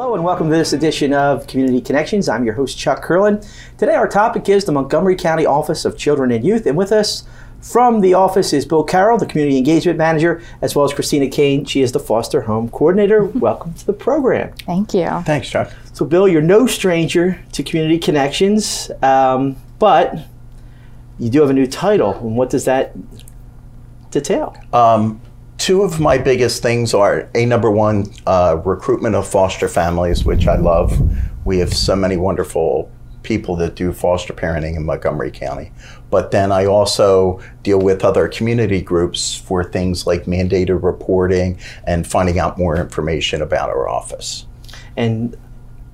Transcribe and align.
Hello 0.00 0.14
and 0.14 0.22
welcome 0.22 0.48
to 0.48 0.54
this 0.54 0.72
edition 0.72 1.12
of 1.12 1.48
Community 1.48 1.80
Connections. 1.80 2.28
I'm 2.28 2.44
your 2.44 2.54
host, 2.54 2.78
Chuck 2.78 3.04
Kirlin. 3.04 3.44
Today, 3.78 3.96
our 3.96 4.06
topic 4.06 4.48
is 4.48 4.64
the 4.64 4.70
Montgomery 4.70 5.16
County 5.16 5.44
Office 5.44 5.84
of 5.84 5.98
Children 5.98 6.30
and 6.30 6.44
Youth, 6.44 6.66
and 6.66 6.76
with 6.76 6.92
us 6.92 7.24
from 7.60 8.00
the 8.00 8.14
office 8.14 8.52
is 8.52 8.64
Bill 8.64 8.84
Carroll, 8.84 9.18
the 9.18 9.26
Community 9.26 9.58
Engagement 9.58 9.98
Manager, 9.98 10.40
as 10.62 10.76
well 10.76 10.84
as 10.84 10.92
Kristina 10.92 11.30
Kane. 11.32 11.64
She 11.64 11.82
is 11.82 11.90
the 11.90 11.98
Foster 11.98 12.42
Home 12.42 12.68
Coordinator. 12.68 13.24
welcome 13.40 13.74
to 13.74 13.84
the 13.84 13.92
program. 13.92 14.52
Thank 14.58 14.94
you. 14.94 15.08
Thanks, 15.26 15.50
Chuck. 15.50 15.72
So, 15.94 16.04
Bill, 16.04 16.28
you're 16.28 16.42
no 16.42 16.68
stranger 16.68 17.44
to 17.50 17.64
Community 17.64 17.98
Connections, 17.98 18.92
um, 19.02 19.56
but 19.80 20.16
you 21.18 21.28
do 21.28 21.40
have 21.40 21.50
a 21.50 21.54
new 21.54 21.66
title. 21.66 22.14
And 22.14 22.36
what 22.36 22.50
does 22.50 22.66
that 22.66 22.94
detail? 24.12 24.56
Um, 24.72 25.20
two 25.58 25.82
of 25.82 26.00
my 26.00 26.16
biggest 26.16 26.62
things 26.62 26.94
are 26.94 27.28
a 27.34 27.44
number 27.44 27.70
one, 27.70 28.06
uh, 28.26 28.60
recruitment 28.64 29.14
of 29.14 29.28
foster 29.28 29.68
families, 29.68 30.24
which 30.24 30.46
I 30.46 30.56
love. 30.56 30.98
We 31.44 31.58
have 31.58 31.74
so 31.74 31.94
many 31.94 32.16
wonderful 32.16 32.90
people 33.24 33.56
that 33.56 33.74
do 33.74 33.92
foster 33.92 34.32
parenting 34.32 34.76
in 34.76 34.86
Montgomery 34.86 35.30
County. 35.30 35.72
But 36.08 36.30
then 36.30 36.52
I 36.52 36.64
also 36.64 37.40
deal 37.62 37.78
with 37.78 38.04
other 38.04 38.28
community 38.28 38.80
groups 38.80 39.36
for 39.36 39.62
things 39.64 40.06
like 40.06 40.24
mandated 40.24 40.82
reporting 40.82 41.58
and 41.84 42.06
finding 42.06 42.38
out 42.38 42.56
more 42.56 42.76
information 42.76 43.42
about 43.42 43.68
our 43.68 43.88
office. 43.88 44.46
And 44.96 45.36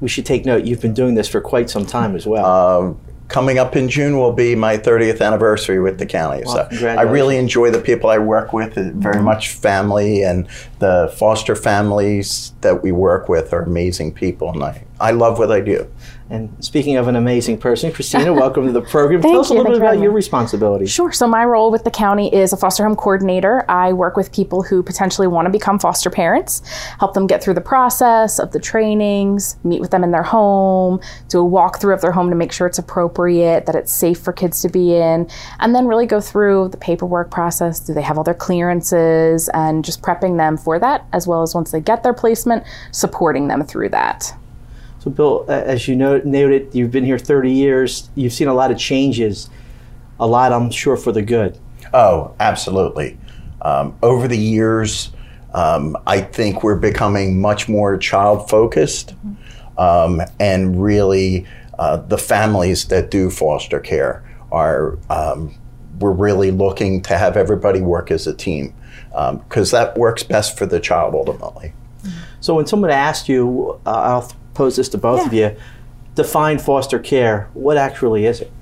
we 0.00 0.08
should 0.08 0.26
take 0.26 0.44
note, 0.44 0.64
you've 0.64 0.82
been 0.82 0.94
doing 0.94 1.14
this 1.14 1.28
for 1.28 1.40
quite 1.40 1.70
some 1.70 1.86
time 1.86 2.14
as 2.14 2.26
well. 2.26 2.44
Um, 2.44 3.00
coming 3.28 3.58
up 3.58 3.74
in 3.74 3.88
June 3.88 4.18
will 4.18 4.32
be 4.32 4.54
my 4.54 4.76
30th 4.76 5.20
anniversary 5.20 5.80
with 5.80 5.98
the 5.98 6.06
county. 6.06 6.42
Well, 6.44 6.70
so 6.70 6.88
I 6.88 7.02
really 7.02 7.36
enjoy 7.36 7.70
the 7.70 7.80
people 7.80 8.10
I 8.10 8.18
work 8.18 8.52
with, 8.52 8.74
very 8.74 9.16
mm-hmm. 9.16 9.24
much 9.24 9.48
family, 9.50 10.22
and 10.22 10.46
the 10.78 11.12
foster 11.16 11.56
families 11.56 12.52
that 12.60 12.82
we 12.82 12.92
work 12.92 13.28
with 13.28 13.52
are 13.52 13.62
amazing 13.62 14.12
people, 14.12 14.50
and 14.50 14.62
I, 14.62 14.84
I 15.04 15.10
love 15.10 15.38
what 15.38 15.52
I 15.52 15.60
do. 15.60 15.86
And 16.30 16.64
speaking 16.64 16.96
of 16.96 17.08
an 17.08 17.16
amazing 17.16 17.58
person, 17.58 17.92
Kristina, 17.92 18.34
welcome 18.40 18.64
to 18.64 18.72
the 18.72 18.80
program. 18.80 19.20
Thank 19.20 19.34
Tell 19.34 19.42
us 19.42 19.50
a 19.50 19.52
little 19.52 19.70
bit 19.70 19.76
about 19.76 19.98
your 19.98 20.12
responsibilities. 20.12 20.90
Sure. 20.90 21.12
So, 21.12 21.28
my 21.28 21.44
role 21.44 21.70
with 21.70 21.84
the 21.84 21.90
county 21.90 22.34
is 22.34 22.54
a 22.54 22.56
foster 22.56 22.84
home 22.84 22.96
coordinator. 22.96 23.70
I 23.70 23.92
work 23.92 24.16
with 24.16 24.32
people 24.32 24.62
who 24.62 24.82
potentially 24.82 25.26
want 25.26 25.44
to 25.44 25.50
become 25.50 25.78
foster 25.78 26.08
parents, 26.08 26.62
help 26.98 27.12
them 27.12 27.26
get 27.26 27.42
through 27.42 27.52
the 27.52 27.60
process 27.60 28.38
of 28.38 28.52
the 28.52 28.58
trainings, 28.58 29.58
meet 29.62 29.82
with 29.82 29.90
them 29.90 30.02
in 30.02 30.10
their 30.10 30.22
home, 30.22 31.00
do 31.28 31.46
a 31.46 31.48
walkthrough 31.48 31.92
of 31.92 32.00
their 32.00 32.12
home 32.12 32.30
to 32.30 32.36
make 32.36 32.50
sure 32.52 32.66
it's 32.66 32.78
appropriate, 32.78 33.66
that 33.66 33.74
it's 33.74 33.92
safe 33.92 34.18
for 34.18 34.32
kids 34.32 34.62
to 34.62 34.70
be 34.70 34.96
in, 34.96 35.28
and 35.60 35.74
then 35.74 35.86
really 35.86 36.06
go 36.06 36.22
through 36.22 36.68
the 36.70 36.78
paperwork 36.78 37.30
process. 37.30 37.78
Do 37.78 37.92
they 37.92 38.00
have 38.00 38.16
all 38.16 38.24
their 38.24 38.32
clearances 38.32 39.50
and 39.50 39.84
just 39.84 40.00
prepping 40.00 40.38
them 40.38 40.56
for 40.56 40.78
that, 40.78 41.04
as 41.12 41.26
well 41.26 41.42
as 41.42 41.54
once 41.54 41.70
they 41.72 41.80
get 41.82 42.02
their 42.02 42.14
placement, 42.14 42.64
supporting 42.92 43.48
them 43.48 43.62
through 43.62 43.90
that. 43.90 44.32
So, 45.04 45.10
Bill, 45.10 45.44
as 45.48 45.86
you 45.86 45.96
know, 45.96 46.16
noted, 46.24 46.74
you've 46.74 46.90
been 46.90 47.04
here 47.04 47.18
30 47.18 47.52
years. 47.52 48.08
You've 48.14 48.32
seen 48.32 48.48
a 48.48 48.54
lot 48.54 48.70
of 48.70 48.78
changes, 48.78 49.50
a 50.18 50.26
lot, 50.26 50.50
I'm 50.50 50.70
sure, 50.70 50.96
for 50.96 51.12
the 51.12 51.20
good. 51.20 51.58
Oh, 51.92 52.34
absolutely. 52.40 53.18
Um, 53.60 53.98
over 54.02 54.26
the 54.26 54.38
years, 54.38 55.12
um, 55.52 55.94
I 56.06 56.22
think 56.22 56.62
we're 56.62 56.78
becoming 56.78 57.38
much 57.38 57.68
more 57.68 57.98
child 57.98 58.48
focused 58.48 59.14
um, 59.76 60.22
and 60.40 60.82
really 60.82 61.46
uh, 61.78 61.98
the 61.98 62.16
families 62.16 62.86
that 62.86 63.10
do 63.10 63.28
foster 63.28 63.80
care 63.80 64.24
are, 64.50 64.96
um, 65.10 65.54
we're 65.98 66.12
really 66.12 66.50
looking 66.50 67.02
to 67.02 67.18
have 67.18 67.36
everybody 67.36 67.82
work 67.82 68.10
as 68.10 68.26
a 68.26 68.32
team 68.32 68.72
because 69.10 69.70
that 69.70 69.98
works 69.98 70.22
best 70.22 70.56
for 70.56 70.64
the 70.64 70.80
child 70.80 71.14
ultimately. 71.14 71.74
So, 72.40 72.54
when 72.54 72.66
someone 72.66 72.90
asked 72.90 73.28
you, 73.28 73.80
uh, 73.86 73.90
I'll 73.90 74.32
pose 74.54 74.76
this 74.76 74.88
to 74.90 74.98
both 74.98 75.26
of 75.26 75.32
you 75.32 75.56
define 76.14 76.58
foster 76.58 76.98
care. 76.98 77.50
What 77.54 77.76
actually 77.76 78.24
is 78.26 78.40
it? 78.40 78.52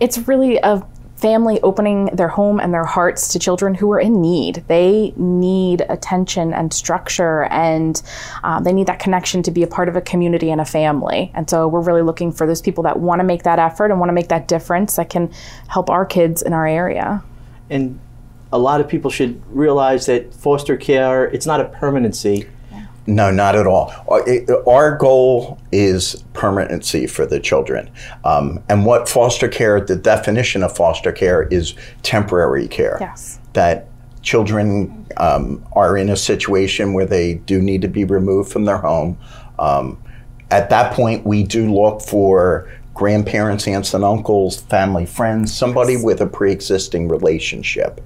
it's 0.00 0.18
really 0.18 0.58
a 0.58 0.86
family 1.16 1.60
opening 1.62 2.06
their 2.06 2.28
home 2.28 2.60
and 2.60 2.74
their 2.74 2.84
hearts 2.84 3.28
to 3.28 3.38
children 3.38 3.74
who 3.74 3.90
are 3.92 4.00
in 4.00 4.20
need. 4.20 4.62
They 4.68 5.14
need 5.16 5.82
attention 5.88 6.52
and 6.52 6.72
structure, 6.72 7.44
and 7.44 8.02
um, 8.42 8.64
they 8.64 8.72
need 8.72 8.88
that 8.88 8.98
connection 8.98 9.42
to 9.44 9.50
be 9.50 9.62
a 9.62 9.66
part 9.66 9.88
of 9.88 9.96
a 9.96 10.00
community 10.00 10.50
and 10.50 10.60
a 10.60 10.64
family. 10.64 11.30
And 11.34 11.48
so 11.48 11.66
we're 11.66 11.80
really 11.80 12.02
looking 12.02 12.30
for 12.32 12.46
those 12.46 12.60
people 12.60 12.82
that 12.84 13.00
want 13.00 13.20
to 13.20 13.24
make 13.24 13.44
that 13.44 13.58
effort 13.58 13.90
and 13.90 13.98
want 13.98 14.10
to 14.10 14.14
make 14.14 14.28
that 14.28 14.48
difference 14.48 14.96
that 14.96 15.08
can 15.08 15.32
help 15.68 15.88
our 15.88 16.04
kids 16.04 16.42
in 16.42 16.52
our 16.52 16.66
area. 16.66 17.22
And 17.70 17.98
a 18.52 18.58
lot 18.58 18.80
of 18.80 18.88
people 18.88 19.10
should 19.10 19.40
realize 19.54 20.06
that 20.06 20.34
foster 20.34 20.76
care, 20.76 21.24
it's 21.26 21.46
not 21.46 21.60
a 21.60 21.64
permanency. 21.64 22.48
No, 23.06 23.30
not 23.30 23.54
at 23.54 23.66
all. 23.66 23.92
Our- 24.66 24.96
goal 24.96 25.58
is 25.72 26.24
permanency 26.32 27.06
for 27.06 27.26
the 27.26 27.40
children. 27.40 27.90
Um, 28.24 28.62
and 28.68 28.86
what 28.86 29.08
foster 29.08 29.48
care, 29.48 29.80
the 29.80 29.96
definition 29.96 30.62
of 30.62 30.74
foster 30.74 31.12
care 31.12 31.42
is 31.44 31.74
temporary 32.02 32.68
care. 32.68 32.96
Yes. 33.00 33.40
That 33.54 33.88
children 34.22 35.06
um, 35.16 35.64
are 35.72 35.96
in 35.96 36.08
a 36.08 36.16
situation 36.16 36.92
where 36.92 37.06
they 37.06 37.34
do 37.34 37.60
need 37.60 37.82
to 37.82 37.88
be 37.88 38.04
removed 38.04 38.50
from 38.50 38.64
their 38.64 38.78
home. 38.78 39.18
Um, 39.58 40.02
at 40.50 40.70
that 40.70 40.92
point, 40.94 41.26
we 41.26 41.42
do 41.42 41.72
look 41.72 42.00
for 42.00 42.70
grandparents, 42.94 43.66
aunts, 43.66 43.92
and 43.92 44.04
uncles, 44.04 44.60
family, 44.62 45.04
friends, 45.04 45.52
somebody 45.52 45.96
with 45.96 46.20
a 46.20 46.26
pre 46.26 46.52
existing 46.52 47.08
relationship. 47.08 48.00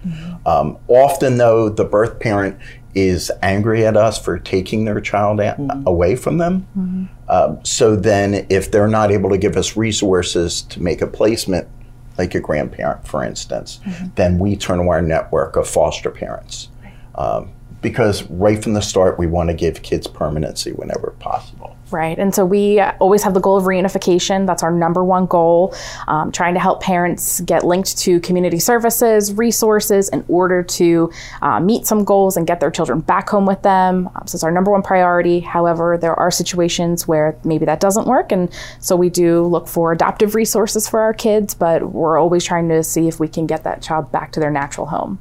Um, 0.46 0.78
often, 0.88 1.36
though, 1.36 1.68
the 1.68 1.84
birth 1.84 2.18
parent 2.20 2.58
is 2.98 3.30
angry 3.42 3.86
at 3.86 3.96
us 3.96 4.18
for 4.18 4.38
taking 4.38 4.84
their 4.84 5.00
child 5.00 5.40
a- 5.40 5.56
away 5.86 6.16
from 6.16 6.38
them. 6.38 7.08
Um, 7.28 7.58
so 7.64 7.94
then, 7.96 8.46
if 8.48 8.70
they're 8.70 8.88
not 8.88 9.10
able 9.10 9.30
to 9.30 9.38
give 9.38 9.56
us 9.56 9.76
resources 9.76 10.62
to 10.62 10.82
make 10.82 11.00
a 11.02 11.06
placement, 11.06 11.68
like 12.16 12.34
a 12.34 12.40
grandparent, 12.40 13.06
for 13.06 13.22
instance, 13.22 13.80
then 14.16 14.38
we 14.38 14.56
turn 14.56 14.78
to 14.78 14.88
our 14.88 15.00
network 15.02 15.56
of 15.56 15.68
foster 15.68 16.10
parents. 16.10 16.68
Um, 17.14 17.50
because 17.80 18.24
right 18.30 18.60
from 18.62 18.72
the 18.74 18.82
start, 18.82 19.18
we 19.18 19.26
want 19.28 19.50
to 19.50 19.54
give 19.54 19.82
kids 19.82 20.06
permanency 20.08 20.72
whenever 20.72 21.14
possible. 21.20 21.76
Right. 21.90 22.18
And 22.18 22.34
so 22.34 22.44
we 22.44 22.80
always 22.80 23.22
have 23.22 23.32
the 23.32 23.40
goal 23.40 23.56
of 23.56 23.64
reunification. 23.64 24.46
That's 24.46 24.62
our 24.62 24.70
number 24.70 25.02
one 25.02 25.24
goal, 25.24 25.74
um, 26.06 26.30
trying 26.32 26.52
to 26.54 26.60
help 26.60 26.82
parents 26.82 27.40
get 27.40 27.64
linked 27.64 27.96
to 27.98 28.20
community 28.20 28.58
services, 28.58 29.32
resources 29.32 30.10
in 30.10 30.22
order 30.28 30.62
to 30.62 31.10
uh, 31.40 31.60
meet 31.60 31.86
some 31.86 32.04
goals 32.04 32.36
and 32.36 32.46
get 32.46 32.60
their 32.60 32.70
children 32.70 33.00
back 33.00 33.30
home 33.30 33.46
with 33.46 33.62
them. 33.62 34.08
Um, 34.14 34.26
so 34.26 34.36
it's 34.36 34.44
our 34.44 34.50
number 34.50 34.70
one 34.70 34.82
priority. 34.82 35.40
However, 35.40 35.96
there 35.96 36.14
are 36.14 36.30
situations 36.30 37.08
where 37.08 37.38
maybe 37.42 37.64
that 37.64 37.80
doesn't 37.80 38.06
work. 38.06 38.32
And 38.32 38.52
so 38.80 38.94
we 38.94 39.08
do 39.08 39.46
look 39.46 39.66
for 39.66 39.92
adoptive 39.92 40.34
resources 40.34 40.88
for 40.88 41.00
our 41.00 41.14
kids, 41.14 41.54
but 41.54 41.92
we're 41.92 42.18
always 42.18 42.44
trying 42.44 42.68
to 42.68 42.82
see 42.82 43.08
if 43.08 43.18
we 43.18 43.28
can 43.28 43.46
get 43.46 43.64
that 43.64 43.80
child 43.80 44.12
back 44.12 44.32
to 44.32 44.40
their 44.40 44.50
natural 44.50 44.86
home. 44.86 45.18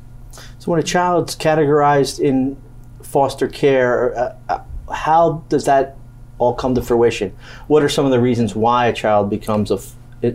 So, 0.60 0.72
when 0.72 0.80
a 0.80 0.84
child's 0.84 1.36
categorized 1.36 2.20
in 2.20 2.58
foster 3.02 3.48
care, 3.48 4.18
uh, 4.18 4.36
uh, 4.50 4.64
how 4.94 5.46
does 5.50 5.66
that 5.66 5.97
all 6.40 6.54
come 6.54 6.76
to 6.76 6.82
fruition? 6.82 7.36
What 7.68 7.84
are 7.84 7.90
some 7.90 8.06
of 8.06 8.12
the 8.12 8.20
reasons 8.20 8.56
why 8.56 8.88
a 8.88 8.94
child 8.94 9.30
becomes 9.30 9.72
a 9.72 9.80
f- 10.24 10.34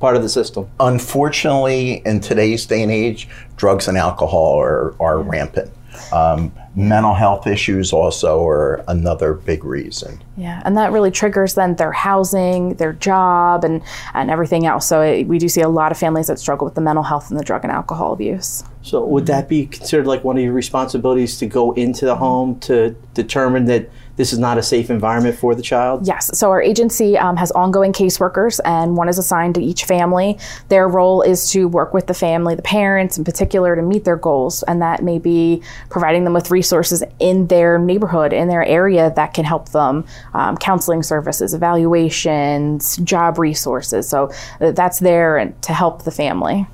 part 0.00 0.16
of 0.16 0.22
the 0.22 0.28
system? 0.28 0.68
Unfortunately, 0.80 2.02
in 2.04 2.20
today's 2.20 2.66
day 2.66 2.82
and 2.82 2.92
age, 2.92 3.28
drugs 3.56 3.88
and 3.88 3.96
alcohol 3.96 4.60
are, 4.60 4.94
are 5.00 5.20
rampant. 5.20 5.70
Um, 6.12 6.52
mental 6.74 7.14
health 7.14 7.46
issues 7.46 7.92
also 7.92 8.46
are 8.46 8.84
another 8.88 9.34
big 9.34 9.64
reason. 9.64 10.22
Yeah, 10.36 10.60
and 10.64 10.76
that 10.76 10.92
really 10.92 11.10
triggers 11.10 11.54
then 11.54 11.76
their 11.76 11.92
housing, 11.92 12.74
their 12.74 12.92
job, 12.92 13.64
and 13.64 13.82
and 14.12 14.30
everything 14.30 14.66
else. 14.66 14.88
So 14.88 15.00
it, 15.02 15.24
we 15.24 15.38
do 15.38 15.48
see 15.48 15.60
a 15.60 15.68
lot 15.68 15.92
of 15.92 15.98
families 15.98 16.26
that 16.26 16.38
struggle 16.38 16.64
with 16.64 16.74
the 16.74 16.80
mental 16.80 17.04
health 17.04 17.30
and 17.30 17.38
the 17.38 17.44
drug 17.44 17.62
and 17.64 17.72
alcohol 17.72 18.12
abuse. 18.12 18.64
So, 18.82 19.04
would 19.04 19.26
that 19.26 19.48
be 19.48 19.66
considered 19.66 20.06
like 20.06 20.24
one 20.24 20.36
of 20.36 20.42
your 20.42 20.52
responsibilities 20.52 21.38
to 21.38 21.46
go 21.46 21.72
into 21.72 22.04
the 22.04 22.16
home 22.16 22.58
to 22.60 22.90
determine 23.14 23.66
that 23.66 23.88
this 24.16 24.32
is 24.32 24.38
not 24.38 24.58
a 24.58 24.62
safe 24.62 24.90
environment 24.90 25.36
for 25.36 25.54
the 25.54 25.62
child? 25.62 26.06
Yes, 26.06 26.36
so 26.38 26.50
our 26.50 26.62
agency 26.62 27.18
um, 27.18 27.36
has 27.36 27.50
ongoing 27.52 27.92
caseworkers, 27.92 28.60
and 28.64 28.96
one 28.96 29.08
is 29.08 29.18
assigned 29.18 29.54
to 29.56 29.60
each 29.60 29.84
family. 29.84 30.38
Their 30.68 30.88
role 30.88 31.22
is 31.22 31.50
to 31.50 31.66
work 31.68 31.92
with 31.92 32.06
the 32.06 32.14
family, 32.14 32.54
the 32.54 32.62
parents 32.62 33.18
in 33.18 33.24
particular, 33.24 33.74
to 33.74 33.82
meet 33.82 34.04
their 34.04 34.16
goals, 34.16 34.62
and 34.64 34.80
that 34.82 35.02
may 35.02 35.18
be 35.18 35.62
providing 35.90 36.24
them 36.24 36.32
with 36.32 36.50
resources 36.50 37.02
in 37.18 37.48
their 37.48 37.78
neighborhood, 37.78 38.32
in 38.32 38.48
their 38.48 38.64
area 38.64 39.12
that 39.16 39.34
can 39.34 39.44
help 39.44 39.70
them, 39.70 40.04
um, 40.32 40.56
counseling 40.56 41.02
services, 41.02 41.54
evaluations, 41.54 42.96
job 42.98 43.38
resources. 43.38 44.08
So 44.08 44.32
uh, 44.60 44.72
that's 44.72 45.00
there 45.00 45.54
to 45.62 45.72
help 45.72 46.04
the 46.04 46.10
family. 46.10 46.66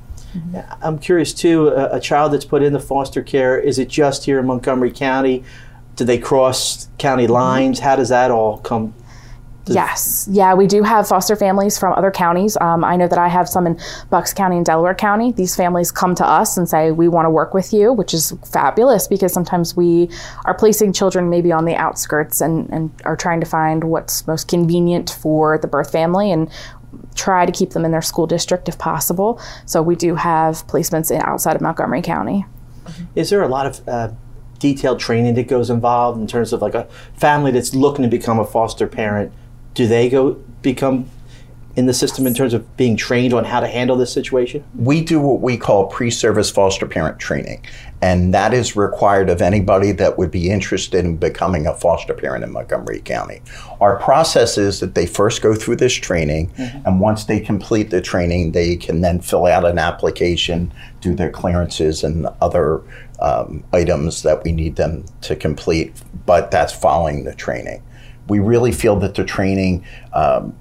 I'm 0.81 0.99
curious 0.99 1.33
too. 1.33 1.69
A, 1.69 1.97
a 1.97 2.01
child 2.01 2.33
that's 2.33 2.45
put 2.45 2.63
into 2.63 2.79
foster 2.79 3.23
care 3.23 3.59
is 3.59 3.79
it 3.79 3.89
just 3.89 4.25
here 4.25 4.39
in 4.39 4.47
Montgomery 4.47 4.93
County? 4.93 5.45
Do 5.97 6.05
they 6.05 6.19
cross 6.19 6.89
county 6.99 7.27
lines? 7.27 7.81
How 7.81 7.97
does 7.97 8.09
that 8.09 8.31
all 8.31 8.59
come 8.59 8.95
Yes, 9.67 10.29
yeah, 10.31 10.55
we 10.55 10.67
do 10.67 10.83
have 10.83 11.07
foster 11.07 11.37
families 11.37 11.79
from 11.79 11.93
other 11.93 12.11
counties. 12.11 12.57
Um, 12.61 12.83
I 12.83 12.97
know 12.97 13.07
that 13.07 13.19
I 13.19 13.29
have 13.29 13.49
some 13.49 13.67
in 13.67 13.79
Bucks 14.09 14.33
County 14.35 14.57
and 14.57 14.67
Delaware 14.67 14.95
County. 14.95 15.33
These 15.33 15.55
families 15.55 15.93
come 15.93 16.15
to 16.17 16.27
us 16.27 16.57
and 16.57 16.69
say, 16.69 16.91
We 16.91 17.09
want 17.09 17.27
to 17.27 17.31
work 17.31 17.55
with 17.55 17.73
you, 17.73 17.93
which 17.93 18.13
is 18.13 18.33
fabulous 18.51 19.07
because 19.07 19.33
sometimes 19.33 19.77
we 19.77 20.11
are 20.45 20.55
placing 20.55 20.93
children 20.93 21.31
maybe 21.31 21.53
on 21.53 21.67
the 21.67 21.77
outskirts 21.77 22.41
and, 22.41 22.69
and 22.71 22.91
are 23.05 23.17
trying 23.17 23.41
to 23.41 23.47
find 23.47 23.85
what's 23.85 24.27
most 24.27 24.49
convenient 24.49 25.11
for 25.11 25.59
the 25.59 25.69
birth 25.69 25.93
family 25.93 26.33
and 26.33 26.51
try 27.15 27.47
to 27.47 27.53
keep 27.53 27.71
them 27.71 27.85
in 27.85 27.93
their 27.93 28.03
school 28.03 28.27
district 28.27 28.69
if 28.69 28.79
possible. 28.79 29.41
So 29.67 29.83
we 29.83 29.95
do 29.95 30.15
have 30.17 30.67
placements 30.67 31.11
in, 31.11 31.21
outside 31.23 31.55
of 31.55 31.63
Montgomery 31.63 32.03
County. 32.03 32.45
Is 33.15 33.31
there 33.31 33.43
a 33.43 33.49
lot 33.49 33.67
of 33.67 33.89
uh, 33.89 34.11
detailed 34.61 35.01
training 35.01 35.35
that 35.35 35.49
goes 35.49 35.71
involved 35.71 36.21
in 36.21 36.29
terms 36.29 36.53
of 36.53 36.63
like 36.63 36.75
a 36.75 36.85
family 37.15 37.51
that's 37.51 37.75
looking 37.75 38.05
to 38.05 38.09
become 38.09 38.39
a 38.39 38.45
foster 38.45 38.87
parent? 38.87 39.33
Do 39.75 39.89
they 39.89 40.09
go 40.09 40.35
become 40.63 41.11
in 41.77 41.87
the 41.87 41.95
system 41.95 42.27
in 42.27 42.35
terms 42.35 42.53
of 42.53 42.77
being 42.77 42.97
trained 42.97 43.33
on 43.33 43.45
how 43.45 43.61
to 43.61 43.67
handle 43.67 43.97
this 43.97 44.13
situation? 44.13 44.65
We 44.77 45.03
do 45.03 45.21
what 45.21 45.41
we 45.41 45.57
call 45.57 45.87
pre 45.87 46.11
service 46.11 46.51
foster 46.51 46.87
parent 46.87 47.19
training, 47.19 47.65
and 48.03 48.35
that 48.35 48.53
is 48.53 48.77
required 48.77 49.31
of 49.31 49.41
anybody 49.41 49.93
that 49.93 50.19
would 50.19 50.31
be 50.31 50.51
interested 50.51 51.05
in 51.05 51.17
becoming 51.17 51.67
a 51.67 51.75
foster 51.75 52.13
parent 52.13 52.45
in 52.45 52.53
Montgomery 52.53 53.01
County. 53.01 53.41
Our 53.81 53.97
process 53.97 54.59
is 54.59 54.81
that 54.81 54.95
they 54.95 55.07
first 55.07 55.43
go 55.43 55.55
through 55.55 55.77
this 55.77 55.95
training, 55.95 56.51
mm-hmm. 56.51 56.87
and 56.87 57.01
once 57.01 57.25
they 57.25 57.41
complete 57.41 57.91
the 57.91 58.01
training, 58.01 58.53
they 58.53 58.77
can 58.77 59.01
then 59.01 59.21
fill 59.21 59.47
out 59.47 59.65
an 59.65 59.79
application, 59.79 60.73
do 61.01 61.15
their 61.15 61.31
clearances, 61.31 62.03
and 62.03 62.27
other 62.41 62.83
um, 63.21 63.65
items 63.73 64.23
that 64.23 64.43
we 64.45 64.53
need 64.53 64.77
them 64.77 65.05
to 65.23 65.37
complete, 65.37 65.93
but 66.27 66.51
that's 66.51 66.73
following 66.73 67.25
the 67.25 67.35
training. 67.35 67.83
We 68.29 68.39
really 68.39 68.73
feel 68.73 68.97
that 68.97 69.15
the 69.15 69.25
training 69.25 69.85
um, 70.13 70.57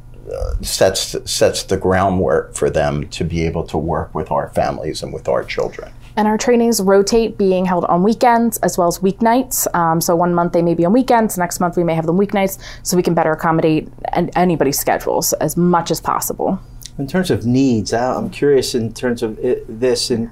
sets 0.62 1.16
sets 1.26 1.64
the 1.64 1.78
groundwork 1.78 2.56
for 2.56 2.70
them 2.70 3.08
to 3.10 3.24
be 3.24 3.46
able 3.46 3.66
to 3.68 3.78
work 3.78 4.14
with 4.14 4.32
our 4.32 4.50
families 4.50 5.02
and 5.04 5.14
with 5.14 5.28
our 5.28 5.44
children. 5.44 5.92
And 6.16 6.28
our 6.28 6.38
trainings 6.38 6.82
rotate 6.82 7.38
being 7.38 7.66
held 7.66 7.86
on 7.86 8.04
weekends 8.04 8.58
as 8.58 8.78
well 8.78 8.88
as 8.88 9.00
weeknights. 9.00 9.74
Um, 9.74 10.02
so 10.02 10.16
one 10.16 10.34
month 10.34 10.54
they 10.54 10.62
may 10.62 10.74
be 10.74 10.86
on 10.86 10.92
weekends, 10.92 11.38
next 11.38 11.60
month 11.60 11.78
we 11.78 11.84
may 11.84 11.96
have 11.96 12.06
them 12.06 12.18
weeknights, 12.18 12.60
so 12.84 12.98
we 12.98 13.04
can 13.04 13.14
better 13.14 13.32
accommodate 13.32 13.88
anybody's 14.36 14.78
schedules 14.78 15.34
as 15.34 15.56
much 15.56 15.92
as 15.92 16.02
possible. 16.02 16.60
In 16.98 17.08
terms 17.08 17.32
of 17.32 17.46
needs, 17.46 17.94
I'm 17.94 18.30
curious 18.30 18.76
in 18.76 18.94
terms 18.94 19.24
of 19.24 19.40
it, 19.40 19.64
this 19.80 20.10
and 20.10 20.28
are 20.28 20.32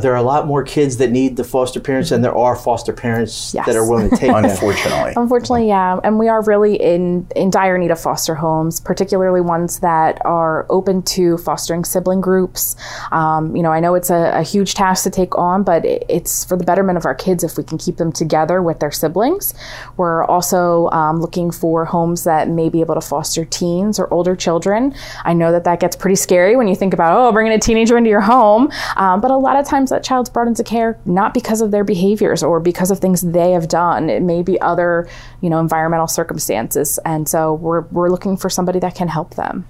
there 0.00 0.12
are 0.12 0.16
a 0.16 0.22
lot 0.22 0.46
more 0.46 0.62
kids 0.62 0.98
that 0.98 1.10
need 1.10 1.36
the 1.36 1.44
foster 1.44 1.80
parents 1.80 2.10
than 2.10 2.20
there 2.20 2.36
are 2.36 2.54
foster 2.54 2.92
parents 2.92 3.54
yes. 3.54 3.64
that 3.66 3.74
are 3.74 3.88
willing 3.88 4.10
to 4.10 4.16
take 4.16 4.32
them? 4.32 4.44
Unfortunately. 4.44 5.12
Unfortunately, 5.16 5.68
yeah. 5.68 5.98
And 6.04 6.18
we 6.18 6.28
are 6.28 6.42
really 6.42 6.76
in, 6.76 7.26
in 7.34 7.50
dire 7.50 7.78
need 7.78 7.90
of 7.90 7.98
foster 7.98 8.34
homes, 8.34 8.80
particularly 8.80 9.40
ones 9.40 9.80
that 9.80 10.24
are 10.26 10.66
open 10.68 11.02
to 11.02 11.38
fostering 11.38 11.84
sibling 11.84 12.20
groups. 12.20 12.76
Um, 13.12 13.56
you 13.56 13.62
know, 13.62 13.72
I 13.72 13.80
know 13.80 13.94
it's 13.94 14.10
a, 14.10 14.32
a, 14.34 14.42
huge 14.42 14.74
task 14.74 15.04
to 15.04 15.10
take 15.10 15.36
on, 15.36 15.62
but 15.62 15.84
it's 15.84 16.44
for 16.44 16.56
the 16.56 16.64
betterment 16.64 16.96
of 16.96 17.04
our 17.04 17.14
kids 17.14 17.44
if 17.44 17.56
we 17.56 17.64
can 17.64 17.76
keep 17.76 17.96
them 17.96 18.12
together 18.12 18.62
with 18.62 18.80
their 18.80 18.90
siblings. 18.90 19.54
We're 19.96 20.24
also 20.24 20.88
um, 20.90 21.20
looking 21.20 21.50
for 21.50 21.84
homes 21.84 22.24
that 22.24 22.48
may 22.48 22.68
be 22.68 22.80
able 22.80 22.94
to 22.94 23.00
foster 23.00 23.44
teens 23.44 23.98
or 23.98 24.12
older 24.12 24.34
children. 24.36 24.94
I 25.24 25.32
know 25.32 25.52
that 25.52 25.64
that 25.64 25.80
gets 25.80 25.96
pretty 25.96 26.16
scary 26.16 26.56
when 26.56 26.68
you 26.68 26.74
think 26.74 26.94
about, 26.94 27.16
oh, 27.16 27.32
bringing 27.32 27.52
a 27.52 27.58
teenager 27.58 27.96
into 27.96 28.10
your 28.10 28.20
home. 28.20 28.70
Um, 28.96 29.20
but 29.20 29.30
a 29.30 29.36
lot 29.36 29.56
of 29.56 29.66
times, 29.66 29.77
that 29.86 30.04
child's 30.04 30.30
brought 30.30 30.48
into 30.48 30.64
care 30.64 30.98
not 31.04 31.32
because 31.32 31.60
of 31.60 31.70
their 31.70 31.84
behaviors 31.84 32.42
or 32.42 32.60
because 32.60 32.90
of 32.90 32.98
things 32.98 33.22
they 33.22 33.52
have 33.52 33.68
done. 33.68 34.10
It 34.10 34.22
may 34.22 34.42
be 34.42 34.60
other, 34.60 35.08
you 35.40 35.48
know, 35.48 35.60
environmental 35.60 36.06
circumstances. 36.06 36.98
And 37.04 37.28
so 37.28 37.54
we're, 37.54 37.82
we're 37.82 38.10
looking 38.10 38.36
for 38.36 38.50
somebody 38.50 38.78
that 38.80 38.94
can 38.94 39.08
help 39.08 39.34
them. 39.34 39.66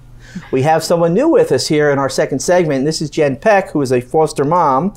We 0.51 0.61
have 0.63 0.83
someone 0.83 1.13
new 1.13 1.27
with 1.27 1.51
us 1.51 1.67
here 1.67 1.89
in 1.91 1.97
our 1.97 2.09
second 2.09 2.39
segment. 2.39 2.85
This 2.85 3.01
is 3.01 3.09
Jen 3.09 3.35
Peck, 3.37 3.71
who 3.71 3.81
is 3.81 3.91
a 3.91 4.01
foster 4.01 4.45
mom 4.45 4.93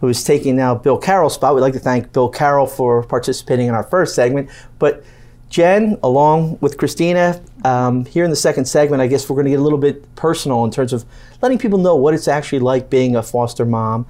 who 0.00 0.08
is 0.08 0.22
taking 0.22 0.56
now 0.56 0.74
Bill 0.74 0.98
Carroll's 0.98 1.34
spot. 1.34 1.54
We'd 1.54 1.62
like 1.62 1.72
to 1.72 1.78
thank 1.78 2.12
Bill 2.12 2.28
Carroll 2.28 2.66
for 2.66 3.02
participating 3.04 3.68
in 3.68 3.74
our 3.74 3.84
first 3.84 4.14
segment. 4.14 4.50
But 4.78 5.02
Jen, 5.48 5.98
along 6.02 6.58
with 6.60 6.76
Kristina, 6.76 7.40
um, 7.64 8.04
here 8.06 8.24
in 8.24 8.30
the 8.30 8.36
second 8.36 8.66
segment, 8.66 9.00
I 9.00 9.06
guess 9.06 9.30
we're 9.30 9.36
going 9.36 9.46
to 9.46 9.50
get 9.50 9.60
a 9.60 9.62
little 9.62 9.78
bit 9.78 10.14
personal 10.16 10.64
in 10.64 10.70
terms 10.70 10.92
of 10.92 11.04
letting 11.40 11.58
people 11.58 11.78
know 11.78 11.96
what 11.96 12.12
it's 12.12 12.28
actually 12.28 12.58
like 12.58 12.90
being 12.90 13.16
a 13.16 13.22
foster 13.22 13.64
mom 13.64 14.06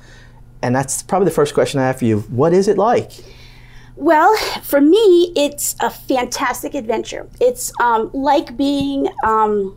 and 0.64 0.74
that's 0.74 1.02
probably 1.02 1.26
the 1.26 1.30
first 1.30 1.52
question 1.52 1.78
I 1.78 1.86
have 1.86 1.98
for 1.98 2.06
you. 2.06 2.20
What 2.20 2.54
is 2.54 2.68
it 2.68 2.78
like? 2.78 3.12
Well, 3.96 4.34
for 4.62 4.80
me, 4.80 5.32
it's 5.36 5.76
a 5.80 5.90
fantastic 5.90 6.74
adventure. 6.74 7.28
It's 7.38 7.70
um, 7.80 8.10
like 8.14 8.56
being 8.56 9.08
um, 9.24 9.76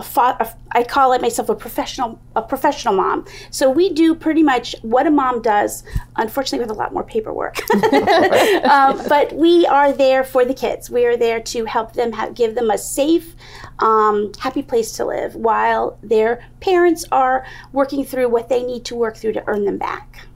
a, 0.00 0.84
call 0.84 1.12
it 1.12 1.20
myself 1.20 1.48
a 1.48 1.54
professional 1.54 2.20
a 2.36 2.42
professional 2.42 2.94
mom. 2.94 3.26
So 3.50 3.70
we 3.70 3.92
do 3.92 4.14
pretty 4.14 4.42
much 4.42 4.74
what 4.82 5.06
a 5.06 5.10
mom 5.10 5.42
does. 5.42 5.84
Unfortunately, 6.16 6.60
with 6.60 6.70
a 6.70 6.78
lot 6.78 6.92
more 6.92 7.04
paperwork, 7.04 7.58
um, 8.64 9.00
but 9.08 9.32
we 9.32 9.66
are 9.66 9.92
there 9.92 10.24
for 10.24 10.44
the 10.44 10.54
kids. 10.54 10.90
We 10.90 11.06
are 11.06 11.16
there 11.16 11.40
to 11.40 11.64
help 11.64 11.94
them 11.94 12.12
give 12.34 12.54
them 12.54 12.70
a 12.70 12.78
safe, 12.78 13.34
um, 13.78 14.32
happy 14.38 14.62
place 14.62 14.92
to 14.92 15.04
live 15.04 15.34
while 15.34 15.98
their 16.02 16.44
parents 16.60 17.04
are 17.10 17.46
working 17.72 18.04
through 18.04 18.28
what 18.28 18.48
they 18.48 18.62
need 18.62 18.84
to 18.86 18.94
work 18.94 19.16
through 19.16 19.32
to 19.32 19.44
earn 19.46 19.64
them 19.64 19.78
back. 19.78 20.26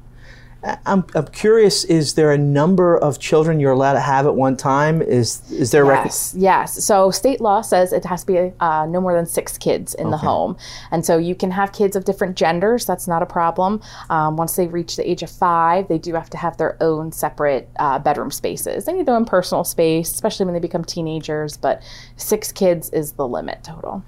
I'm, 0.87 1.05
I'm 1.15 1.27
curious. 1.27 1.85
Is 1.85 2.15
there 2.15 2.33
a 2.33 2.39
number 2.39 2.97
of 2.97 3.19
children 3.19 3.61
you're 3.61 3.73
allowed 3.73 3.95
to 3.95 4.01
have 4.01 4.27
at 4.27 4.35
one 4.35 4.57
time? 4.57 5.03
Is 5.03 5.43
is 5.51 5.71
there? 5.73 5.85
Yes, 5.85 6.35
rec- 6.35 6.43
yes. 6.43 6.85
So 6.85 7.11
state 7.11 7.41
law 7.41 7.61
says 7.61 7.93
it 7.93 8.05
has 8.07 8.25
to 8.25 8.27
be 8.27 8.53
uh, 8.61 8.87
no 8.87 9.01
more 9.01 9.15
than 9.15 9.27
six 9.27 9.59
kids 9.59 9.95
in 9.95 10.07
okay. 10.07 10.13
the 10.13 10.17
home, 10.17 10.57
and 10.91 11.05
so 11.05 11.19
you 11.19 11.35
can 11.35 11.51
have 11.51 11.73
kids 11.73 11.97
of 11.97 12.05
different 12.05 12.37
genders. 12.37 12.87
That's 12.87 13.07
not 13.07 13.23
a 13.23 13.27
problem. 13.27 13.83
Um, 14.09 14.37
once 14.37 14.57
they 14.57 14.67
reach 14.67 14.97
the 14.97 15.09
age 15.09 15.23
of 15.23 15.31
five, 15.31 15.89
they 15.89 15.99
do 15.99 16.15
have 16.15 16.31
to 16.31 16.39
have 16.39 16.57
their 16.57 16.83
own 16.83 17.13
separate 17.13 17.69
uh, 17.79 17.99
bedroom 17.99 18.31
spaces. 18.31 18.87
They 18.87 18.95
need 18.95 19.07
their 19.07 19.17
own 19.17 19.27
personal 19.27 19.65
space, 19.65 20.11
especially 20.13 20.47
when 20.47 20.55
they 20.55 20.61
become 20.61 20.85
teenagers. 20.85 21.59
But 21.59 21.83
six 22.17 22.53
kids 22.53 22.89
is 22.91 23.13
the 23.13 23.29
limit 23.29 23.63
total. 23.63 24.03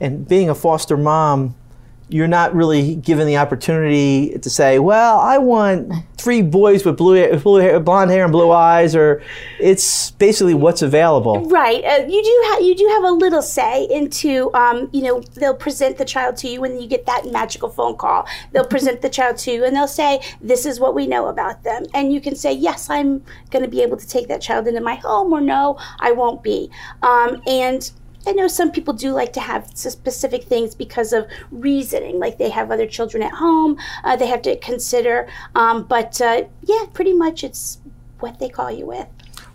And 0.00 0.26
being 0.26 0.48
a 0.48 0.54
foster 0.54 0.96
mom 0.96 1.54
you're 2.08 2.28
not 2.28 2.54
really 2.54 2.96
given 2.96 3.26
the 3.26 3.36
opportunity 3.36 4.38
to 4.38 4.50
say, 4.50 4.78
well, 4.78 5.18
I 5.18 5.38
want 5.38 5.92
three 6.16 6.42
boys 6.42 6.84
with 6.84 6.96
blue, 6.96 7.14
hair, 7.14 7.38
blue 7.38 7.60
hair, 7.60 7.78
blonde 7.80 8.10
hair 8.10 8.24
and 8.24 8.32
blue 8.32 8.50
eyes, 8.50 8.96
or 8.96 9.22
it's 9.60 10.10
basically 10.12 10.54
what's 10.54 10.82
available. 10.82 11.44
Right. 11.48 11.84
Uh, 11.84 12.06
you 12.06 12.22
do 12.22 12.40
ha- 12.46 12.60
you 12.60 12.74
do 12.74 12.88
have 12.88 13.04
a 13.04 13.12
little 13.12 13.42
say 13.42 13.86
into, 13.90 14.52
um, 14.54 14.88
you 14.92 15.02
know, 15.02 15.20
they'll 15.34 15.54
present 15.54 15.98
the 15.98 16.04
child 16.04 16.36
to 16.38 16.48
you 16.48 16.60
when 16.60 16.80
you 16.80 16.88
get 16.88 17.06
that 17.06 17.26
magical 17.26 17.68
phone 17.68 17.96
call. 17.96 18.26
They'll 18.52 18.66
present 18.66 19.02
the 19.02 19.10
child 19.10 19.36
to 19.38 19.52
you 19.52 19.64
and 19.64 19.76
they'll 19.76 19.86
say, 19.86 20.20
this 20.40 20.66
is 20.66 20.80
what 20.80 20.94
we 20.94 21.06
know 21.06 21.28
about 21.28 21.62
them. 21.62 21.84
And 21.94 22.12
you 22.12 22.20
can 22.20 22.36
say, 22.36 22.52
yes, 22.52 22.88
I'm 22.90 23.22
going 23.50 23.64
to 23.64 23.70
be 23.70 23.82
able 23.82 23.96
to 23.96 24.08
take 24.08 24.28
that 24.28 24.40
child 24.40 24.66
into 24.66 24.80
my 24.80 24.96
home, 24.96 25.32
or 25.32 25.40
no, 25.40 25.78
I 26.00 26.12
won't 26.12 26.42
be. 26.42 26.70
Um, 27.02 27.42
and 27.46 27.90
I 28.26 28.32
know 28.32 28.48
some 28.48 28.70
people 28.70 28.94
do 28.94 29.12
like 29.12 29.32
to 29.34 29.40
have 29.40 29.70
specific 29.74 30.44
things 30.44 30.74
because 30.74 31.12
of 31.12 31.26
reasoning, 31.50 32.18
like 32.18 32.38
they 32.38 32.50
have 32.50 32.70
other 32.70 32.86
children 32.86 33.22
at 33.22 33.32
home, 33.32 33.78
uh, 34.04 34.16
they 34.16 34.26
have 34.26 34.42
to 34.42 34.56
consider. 34.56 35.28
Um, 35.54 35.84
but 35.84 36.20
uh, 36.20 36.44
yeah, 36.62 36.84
pretty 36.92 37.12
much 37.12 37.44
it's 37.44 37.78
what 38.20 38.38
they 38.38 38.48
call 38.48 38.70
you 38.70 38.86
with. 38.86 39.06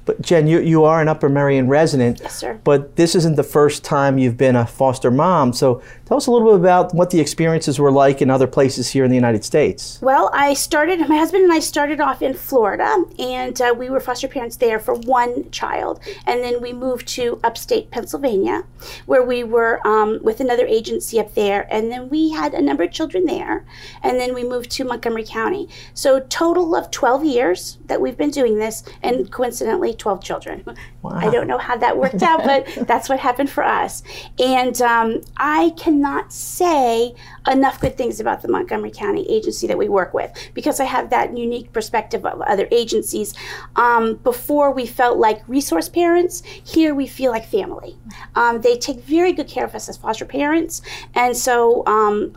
But 0.05 0.21
Jen, 0.21 0.47
you, 0.47 0.59
you 0.59 0.83
are 0.83 1.01
an 1.01 1.07
Upper 1.07 1.29
Merion 1.29 1.69
resident. 1.69 2.19
Yes, 2.21 2.35
sir. 2.35 2.59
But 2.63 2.97
this 2.97 3.15
isn't 3.15 3.35
the 3.35 3.43
first 3.43 3.85
time 3.85 4.17
you've 4.17 4.37
been 4.37 4.55
a 4.55 4.67
foster 4.67 5.09
mom. 5.09 5.53
So 5.53 5.81
tell 6.13 6.17
us 6.19 6.27
a 6.27 6.31
little 6.31 6.51
bit 6.51 6.59
about 6.59 6.93
what 6.93 7.09
the 7.09 7.19
experiences 7.19 7.79
were 7.79 7.91
like 7.91 8.21
in 8.21 8.29
other 8.29 8.45
places 8.45 8.87
here 8.87 9.03
in 9.03 9.09
the 9.09 9.15
United 9.15 9.43
States. 9.43 9.97
Well, 9.99 10.29
I 10.31 10.53
started, 10.53 10.99
my 11.09 11.17
husband 11.17 11.43
and 11.43 11.51
I 11.51 11.57
started 11.57 11.99
off 11.99 12.21
in 12.21 12.35
Florida, 12.35 13.03
and 13.17 13.59
uh, 13.59 13.73
we 13.75 13.89
were 13.89 13.99
foster 13.99 14.27
parents 14.27 14.57
there 14.57 14.77
for 14.77 14.93
one 14.93 15.49
child. 15.49 15.99
And 16.27 16.43
then 16.43 16.61
we 16.61 16.71
moved 16.71 17.07
to 17.15 17.39
upstate 17.43 17.89
Pennsylvania, 17.89 18.63
where 19.07 19.23
we 19.23 19.43
were 19.43 19.81
um, 19.87 20.19
with 20.21 20.39
another 20.39 20.67
agency 20.67 21.19
up 21.19 21.33
there. 21.33 21.65
And 21.73 21.91
then 21.91 22.09
we 22.09 22.29
had 22.29 22.53
a 22.53 22.61
number 22.61 22.83
of 22.83 22.91
children 22.91 23.25
there. 23.25 23.65
And 24.03 24.19
then 24.19 24.35
we 24.35 24.43
moved 24.43 24.69
to 24.71 24.83
Montgomery 24.83 25.25
County. 25.25 25.67
So, 25.95 26.19
total 26.19 26.75
of 26.75 26.91
12 26.91 27.25
years 27.25 27.79
that 27.87 27.99
we've 27.99 28.17
been 28.17 28.29
doing 28.29 28.59
this, 28.59 28.83
and 29.01 29.31
coincidentally, 29.31 29.95
12 29.95 30.23
children. 30.23 30.63
Wow. 31.01 31.11
I 31.15 31.31
don't 31.31 31.47
know 31.47 31.57
how 31.57 31.75
that 31.77 31.97
worked 31.97 32.21
out, 32.21 32.43
but 32.43 32.67
that's 32.87 33.09
what 33.09 33.19
happened 33.19 33.49
for 33.49 33.63
us. 33.63 34.03
And 34.37 34.79
um, 34.79 35.21
I 35.37 35.71
cannot 36.03 36.31
say 36.33 37.13
enough 37.49 37.79
good 37.79 37.97
things 37.97 38.19
about 38.19 38.41
the 38.41 38.47
Montgomery 38.47 38.91
County 38.91 39.25
agency 39.29 39.67
that 39.67 39.77
we 39.77 39.87
work 39.87 40.13
with 40.13 40.31
because 40.53 40.79
I 40.79 40.85
have 40.85 41.09
that 41.11 41.37
unique 41.37 41.71
perspective 41.71 42.25
of 42.25 42.41
other 42.41 42.67
agencies. 42.71 43.33
Um, 43.75 44.15
before 44.15 44.71
we 44.71 44.85
felt 44.85 45.17
like 45.17 45.41
resource 45.47 45.87
parents, 45.87 46.43
here 46.43 46.93
we 46.93 47.07
feel 47.07 47.31
like 47.31 47.45
family. 47.45 47.95
Um, 48.35 48.61
they 48.61 48.77
take 48.77 48.99
very 49.01 49.31
good 49.31 49.47
care 49.47 49.65
of 49.65 49.75
us 49.75 49.87
as 49.87 49.97
foster 49.97 50.25
parents. 50.25 50.81
And 51.15 51.37
so 51.37 51.85
um, 51.85 52.35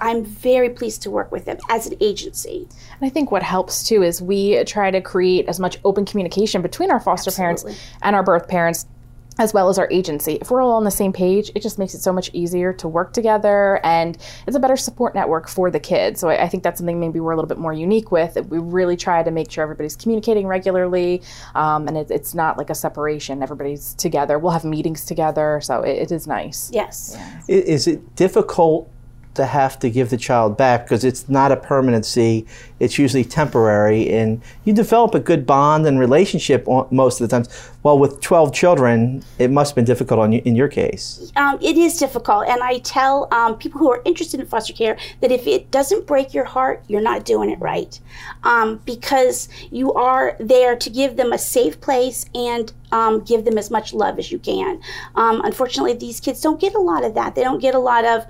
I'm 0.00 0.24
very 0.24 0.70
pleased 0.70 1.02
to 1.02 1.10
work 1.10 1.32
with 1.32 1.44
them 1.46 1.58
as 1.70 1.86
an 1.86 1.96
agency. 2.00 2.68
And 3.00 3.06
I 3.06 3.08
think 3.08 3.32
what 3.32 3.42
helps 3.42 3.86
too 3.86 4.02
is 4.02 4.22
we 4.22 4.62
try 4.64 4.90
to 4.90 5.00
create 5.00 5.48
as 5.48 5.58
much 5.58 5.78
open 5.84 6.04
communication 6.04 6.62
between 6.62 6.90
our 6.90 7.00
foster 7.00 7.30
Absolutely. 7.30 7.72
parents 7.74 7.90
and 8.02 8.14
our 8.14 8.22
birth 8.22 8.48
parents 8.48 8.86
as 9.38 9.52
well 9.52 9.68
as 9.68 9.78
our 9.78 9.88
agency. 9.90 10.38
If 10.40 10.50
we're 10.50 10.62
all 10.62 10.72
on 10.72 10.84
the 10.84 10.90
same 10.90 11.12
page, 11.12 11.50
it 11.54 11.62
just 11.62 11.78
makes 11.78 11.94
it 11.94 12.00
so 12.00 12.12
much 12.12 12.30
easier 12.32 12.72
to 12.74 12.88
work 12.88 13.12
together 13.12 13.80
and 13.84 14.16
it's 14.46 14.56
a 14.56 14.60
better 14.60 14.76
support 14.76 15.14
network 15.14 15.48
for 15.48 15.70
the 15.70 15.80
kids. 15.80 16.20
So 16.20 16.28
I, 16.28 16.44
I 16.44 16.48
think 16.48 16.62
that's 16.62 16.78
something 16.78 17.00
maybe 17.00 17.20
we're 17.20 17.32
a 17.32 17.36
little 17.36 17.48
bit 17.48 17.58
more 17.58 17.72
unique 17.72 18.12
with. 18.12 18.36
We 18.48 18.58
really 18.58 18.96
try 18.96 19.22
to 19.22 19.30
make 19.30 19.50
sure 19.50 19.62
everybody's 19.62 19.96
communicating 19.96 20.46
regularly 20.46 21.22
um, 21.54 21.88
and 21.88 21.96
it, 21.96 22.10
it's 22.10 22.34
not 22.34 22.58
like 22.58 22.70
a 22.70 22.74
separation. 22.74 23.42
Everybody's 23.42 23.94
together. 23.94 24.38
We'll 24.38 24.52
have 24.52 24.64
meetings 24.64 25.04
together. 25.04 25.60
So 25.62 25.82
it, 25.82 25.98
it 25.98 26.12
is 26.12 26.26
nice. 26.26 26.70
Yes. 26.72 27.16
Is 27.48 27.86
it 27.86 28.14
difficult 28.16 28.90
to 29.34 29.46
have 29.46 29.78
to 29.80 29.90
give 29.90 30.10
the 30.10 30.16
child 30.16 30.56
back 30.56 30.84
because 30.84 31.04
it's 31.04 31.28
not 31.28 31.52
a 31.52 31.56
permanency. 31.56 32.46
It's 32.80 32.98
usually 32.98 33.24
temporary, 33.24 34.10
and 34.10 34.42
you 34.64 34.72
develop 34.72 35.14
a 35.14 35.20
good 35.20 35.46
bond 35.46 35.86
and 35.86 35.98
relationship 35.98 36.66
most 36.90 37.20
of 37.20 37.28
the 37.28 37.34
times. 37.34 37.70
Well, 37.82 37.98
with 37.98 38.20
12 38.20 38.52
children, 38.52 39.22
it 39.38 39.50
must 39.50 39.72
have 39.72 39.76
been 39.76 39.84
difficult 39.84 40.20
on 40.20 40.32
you, 40.32 40.40
in 40.44 40.56
your 40.56 40.68
case. 40.68 41.32
Um, 41.36 41.58
it 41.60 41.76
is 41.76 41.98
difficult, 41.98 42.48
and 42.48 42.62
I 42.62 42.78
tell 42.78 43.28
um, 43.32 43.56
people 43.56 43.78
who 43.78 43.90
are 43.90 44.00
interested 44.04 44.40
in 44.40 44.46
foster 44.46 44.72
care 44.72 44.96
that 45.20 45.30
if 45.30 45.46
it 45.46 45.70
doesn't 45.70 46.06
break 46.06 46.34
your 46.34 46.44
heart, 46.44 46.82
you're 46.88 47.02
not 47.02 47.24
doing 47.24 47.50
it 47.50 47.60
right, 47.60 47.98
um, 48.42 48.80
because 48.84 49.48
you 49.70 49.92
are 49.94 50.36
there 50.40 50.76
to 50.76 50.90
give 50.90 51.16
them 51.16 51.32
a 51.32 51.38
safe 51.38 51.80
place 51.80 52.26
and 52.34 52.72
um, 52.92 53.22
give 53.22 53.44
them 53.44 53.58
as 53.58 53.70
much 53.70 53.92
love 53.92 54.18
as 54.18 54.30
you 54.30 54.38
can. 54.38 54.80
Um, 55.16 55.42
unfortunately, 55.42 55.94
these 55.94 56.20
kids 56.20 56.40
don't 56.40 56.60
get 56.60 56.74
a 56.74 56.80
lot 56.80 57.04
of 57.04 57.14
that. 57.14 57.34
They 57.34 57.42
don't 57.42 57.60
get 57.60 57.74
a 57.74 57.78
lot 57.78 58.04
of 58.04 58.24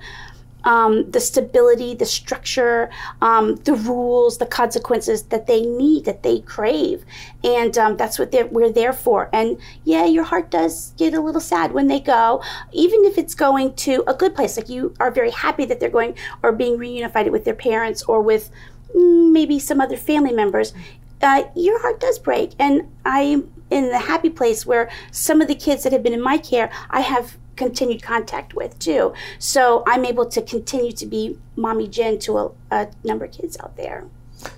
um, 0.65 1.09
the 1.11 1.19
stability, 1.19 1.93
the 1.93 2.05
structure, 2.05 2.89
um, 3.21 3.55
the 3.63 3.73
rules, 3.73 4.39
the 4.39 4.45
consequences 4.45 5.23
that 5.23 5.47
they 5.47 5.61
need, 5.61 6.05
that 6.05 6.23
they 6.23 6.39
crave, 6.41 7.05
and 7.43 7.77
um, 7.77 7.95
that's 7.97 8.19
what 8.19 8.33
we're 8.51 8.71
there 8.71 8.93
for. 8.93 9.29
And 9.31 9.57
yeah, 9.83 10.05
your 10.05 10.23
heart 10.23 10.51
does 10.51 10.91
get 10.97 11.13
a 11.13 11.21
little 11.21 11.41
sad 11.41 11.71
when 11.71 11.87
they 11.87 11.99
go, 11.99 12.43
even 12.73 13.05
if 13.05 13.17
it's 13.17 13.35
going 13.35 13.73
to 13.75 14.03
a 14.07 14.13
good 14.13 14.35
place. 14.35 14.57
Like 14.57 14.69
you 14.69 14.93
are 14.99 15.11
very 15.11 15.31
happy 15.31 15.65
that 15.65 15.79
they're 15.79 15.89
going 15.89 16.15
or 16.43 16.51
being 16.51 16.77
reunified 16.77 17.31
with 17.31 17.45
their 17.45 17.55
parents 17.55 18.03
or 18.03 18.21
with 18.21 18.51
mm, 18.95 19.31
maybe 19.31 19.59
some 19.59 19.79
other 19.79 19.97
family 19.97 20.33
members. 20.33 20.73
Uh, 21.21 21.43
your 21.55 21.79
heart 21.81 21.99
does 21.99 22.19
break, 22.19 22.51
and 22.59 22.87
I'm 23.05 23.51
in 23.71 23.89
the 23.89 23.99
happy 23.99 24.29
place 24.29 24.65
where 24.65 24.89
some 25.11 25.41
of 25.41 25.47
the 25.47 25.55
kids 25.55 25.83
that 25.83 25.93
have 25.93 26.03
been 26.03 26.13
in 26.13 26.21
my 26.21 26.37
care, 26.37 26.71
I 26.89 27.01
have 27.01 27.37
continued 27.55 28.01
contact 28.01 28.53
with 28.53 28.77
too. 28.79 29.13
So 29.39 29.83
I'm 29.87 30.05
able 30.05 30.25
to 30.27 30.41
continue 30.41 30.91
to 30.93 31.05
be 31.05 31.37
mommy 31.55 31.87
Jen 31.87 32.19
to 32.19 32.37
a, 32.37 32.51
a 32.71 32.87
number 33.03 33.25
of 33.25 33.31
kids 33.31 33.57
out 33.59 33.77
there. 33.77 34.05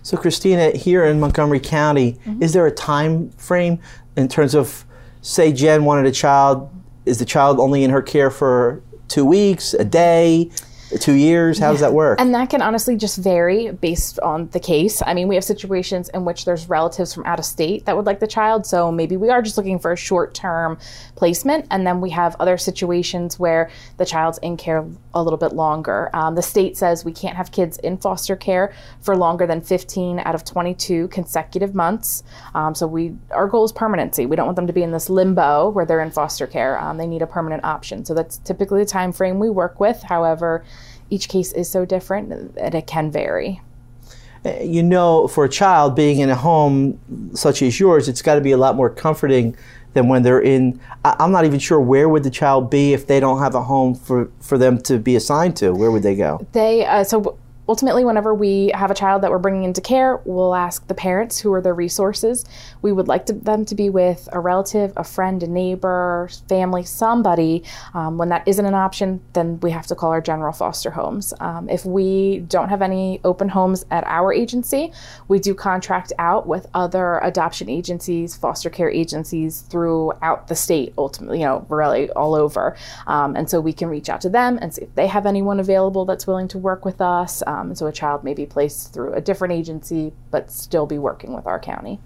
So 0.01 0.17
Kristina, 0.17 0.75
here 0.75 1.05
in 1.05 1.19
Montgomery 1.19 1.59
County, 1.59 2.13
mm-hmm. 2.13 2.41
is 2.41 2.53
there 2.53 2.65
a 2.65 2.71
time 2.71 3.29
frame 3.31 3.79
in 4.15 4.27
terms 4.27 4.55
of, 4.55 4.85
say, 5.21 5.51
Jen 5.53 5.85
wanted 5.85 6.05
a 6.05 6.11
child? 6.11 6.69
Is 7.05 7.19
the 7.19 7.25
child 7.25 7.59
only 7.59 7.83
in 7.83 7.91
her 7.91 8.01
care 8.01 8.29
for 8.29 8.81
two 9.07 9.25
weeks, 9.25 9.73
a 9.73 9.85
day? 9.85 10.51
Two 10.99 11.13
years? 11.13 11.59
How 11.59 11.67
yeah. 11.67 11.71
does 11.71 11.81
that 11.81 11.93
work? 11.93 12.19
And 12.21 12.33
that 12.33 12.49
can 12.49 12.61
honestly 12.61 12.95
just 12.95 13.17
vary 13.17 13.71
based 13.71 14.19
on 14.19 14.49
the 14.49 14.59
case. 14.59 15.01
I 15.05 15.13
mean, 15.13 15.27
we 15.27 15.35
have 15.35 15.43
situations 15.43 16.09
in 16.09 16.25
which 16.25 16.45
there's 16.45 16.69
relatives 16.69 17.13
from 17.13 17.25
out 17.25 17.39
of 17.39 17.45
state 17.45 17.85
that 17.85 17.95
would 17.95 18.05
like 18.05 18.19
the 18.19 18.27
child, 18.27 18.65
so 18.65 18.91
maybe 18.91 19.17
we 19.17 19.29
are 19.29 19.41
just 19.41 19.57
looking 19.57 19.79
for 19.79 19.91
a 19.91 19.97
short 19.97 20.33
term 20.33 20.77
placement. 21.15 21.65
And 21.71 21.85
then 21.85 22.01
we 22.01 22.11
have 22.11 22.35
other 22.39 22.57
situations 22.57 23.39
where 23.39 23.69
the 23.97 24.05
child's 24.05 24.37
in 24.39 24.57
care 24.57 24.85
a 25.13 25.23
little 25.23 25.37
bit 25.37 25.53
longer. 25.53 26.09
Um, 26.13 26.35
the 26.35 26.41
state 26.41 26.77
says 26.77 27.03
we 27.03 27.11
can't 27.11 27.35
have 27.35 27.51
kids 27.51 27.77
in 27.79 27.97
foster 27.97 28.35
care 28.35 28.73
for 29.01 29.17
longer 29.17 29.47
than 29.47 29.61
15 29.61 30.19
out 30.19 30.35
of 30.35 30.45
22 30.45 31.07
consecutive 31.09 31.73
months. 31.75 32.23
Um, 32.53 32.75
so 32.75 32.87
we 32.87 33.15
our 33.31 33.47
goal 33.47 33.65
is 33.65 33.71
permanency. 33.71 34.25
We 34.25 34.35
don't 34.35 34.45
want 34.45 34.55
them 34.55 34.67
to 34.67 34.73
be 34.73 34.83
in 34.83 34.91
this 34.91 35.09
limbo 35.09 35.69
where 35.69 35.85
they're 35.85 36.01
in 36.01 36.11
foster 36.11 36.47
care. 36.47 36.79
Um, 36.79 36.97
they 36.97 37.07
need 37.07 37.21
a 37.21 37.27
permanent 37.27 37.63
option. 37.63 38.05
So 38.05 38.13
that's 38.13 38.37
typically 38.37 38.79
the 38.79 38.89
time 38.89 39.11
frame 39.11 39.39
we 39.39 39.49
work 39.49 39.79
with. 39.79 40.01
However, 40.03 40.63
each 41.09 41.29
case 41.29 41.51
is 41.53 41.69
so 41.69 41.85
different 41.85 42.55
that 42.55 42.75
it 42.75 42.87
can 42.87 43.11
vary. 43.11 43.61
Uh, 44.45 44.59
you 44.61 44.83
know, 44.83 45.27
for 45.27 45.45
a 45.45 45.49
child 45.49 45.95
being 45.95 46.19
in 46.19 46.29
a 46.29 46.35
home 46.35 46.99
such 47.33 47.61
as 47.61 47.79
yours, 47.79 48.07
it's 48.07 48.21
got 48.21 48.35
to 48.35 48.41
be 48.41 48.51
a 48.51 48.57
lot 48.57 48.75
more 48.75 48.89
comforting 48.89 49.55
than 49.93 50.07
when 50.07 50.21
they're 50.21 50.41
in. 50.41 50.79
I'm 51.03 51.31
not 51.31 51.45
even 51.45 51.59
sure 51.59 51.79
where 51.79 52.07
would 52.07 52.23
the 52.23 52.29
child 52.29 52.69
be 52.69 52.93
if 52.93 53.07
they 53.07 53.19
don't 53.19 53.39
have 53.39 53.55
a 53.55 53.63
home 53.63 53.95
for, 53.95 54.29
for 54.39 54.57
them 54.57 54.79
to 54.81 54.99
be 54.99 55.15
assigned 55.15 55.57
to. 55.57 55.71
Where 55.73 55.91
would 55.91 56.03
they 56.03 56.15
go? 56.15 56.45
They 56.51 56.85
uh, 56.85 57.03
so 57.03 57.37
ultimately, 57.67 58.05
whenever 58.05 58.33
we 58.33 58.71
have 58.73 58.91
a 58.91 58.95
child 58.95 59.21
that 59.23 59.31
we're 59.31 59.39
bringing 59.39 59.63
into 59.63 59.81
care, 59.81 60.21
we'll 60.25 60.55
ask 60.55 60.87
the 60.87 60.93
parents 60.93 61.39
who 61.39 61.51
are 61.53 61.61
their 61.61 61.73
resources. 61.73 62.45
We 62.81 62.91
would 62.91 63.07
like 63.07 63.25
to, 63.27 63.33
them 63.33 63.65
to 63.65 63.75
be 63.75 63.89
with 63.89 64.29
a 64.31 64.39
relative, 64.39 64.93
a 64.95 65.03
friend, 65.03 65.41
a 65.43 65.47
neighbor, 65.47 66.29
family, 66.47 66.83
somebody. 66.83 67.63
Um, 67.93 68.17
when 68.17 68.29
that 68.29 68.47
isn't 68.47 68.65
an 68.65 68.73
option, 68.73 69.21
then 69.33 69.59
we 69.59 69.71
have 69.71 69.87
to 69.87 69.95
call 69.95 70.11
our 70.11 70.21
general 70.21 70.53
foster 70.53 70.91
homes. 70.91 71.33
Um, 71.39 71.69
if 71.69 71.85
we 71.85 72.39
don't 72.47 72.69
have 72.69 72.81
any 72.81 73.19
open 73.23 73.49
homes 73.49 73.85
at 73.91 74.03
our 74.05 74.31
agency, 74.31 74.91
we 75.27 75.39
do 75.39 75.53
contract 75.53 76.13
out 76.19 76.47
with 76.47 76.67
other 76.73 77.19
adoption 77.19 77.69
agencies, 77.69 78.35
foster 78.35 78.69
care 78.69 78.89
agencies 78.89 79.61
throughout 79.61 80.47
the 80.47 80.55
state, 80.55 80.93
ultimately, 80.97 81.39
you 81.39 81.45
know, 81.45 81.65
really 81.69 82.09
all 82.11 82.35
over. 82.35 82.75
Um, 83.07 83.35
and 83.35 83.49
so 83.49 83.59
we 83.59 83.73
can 83.73 83.89
reach 83.89 84.09
out 84.09 84.21
to 84.21 84.29
them 84.29 84.57
and 84.61 84.73
see 84.73 84.83
if 84.83 84.95
they 84.95 85.07
have 85.07 85.25
anyone 85.25 85.59
available 85.59 86.05
that's 86.05 86.25
willing 86.27 86.47
to 86.49 86.57
work 86.57 86.85
with 86.85 87.01
us. 87.01 87.43
Um, 87.57 87.73
so 87.75 87.87
a 87.87 87.91
child 87.91 88.23
may 88.23 88.33
be 88.33 88.45
placed 88.45 88.93
through 88.93 89.13
a 89.13 89.21
different 89.21 89.53
agency, 89.53 90.13
but 90.31 90.51
still 90.51 90.85
be 90.85 90.97
working 90.97 91.33
with 91.33 91.47
our 91.47 91.59
county. 91.59 91.99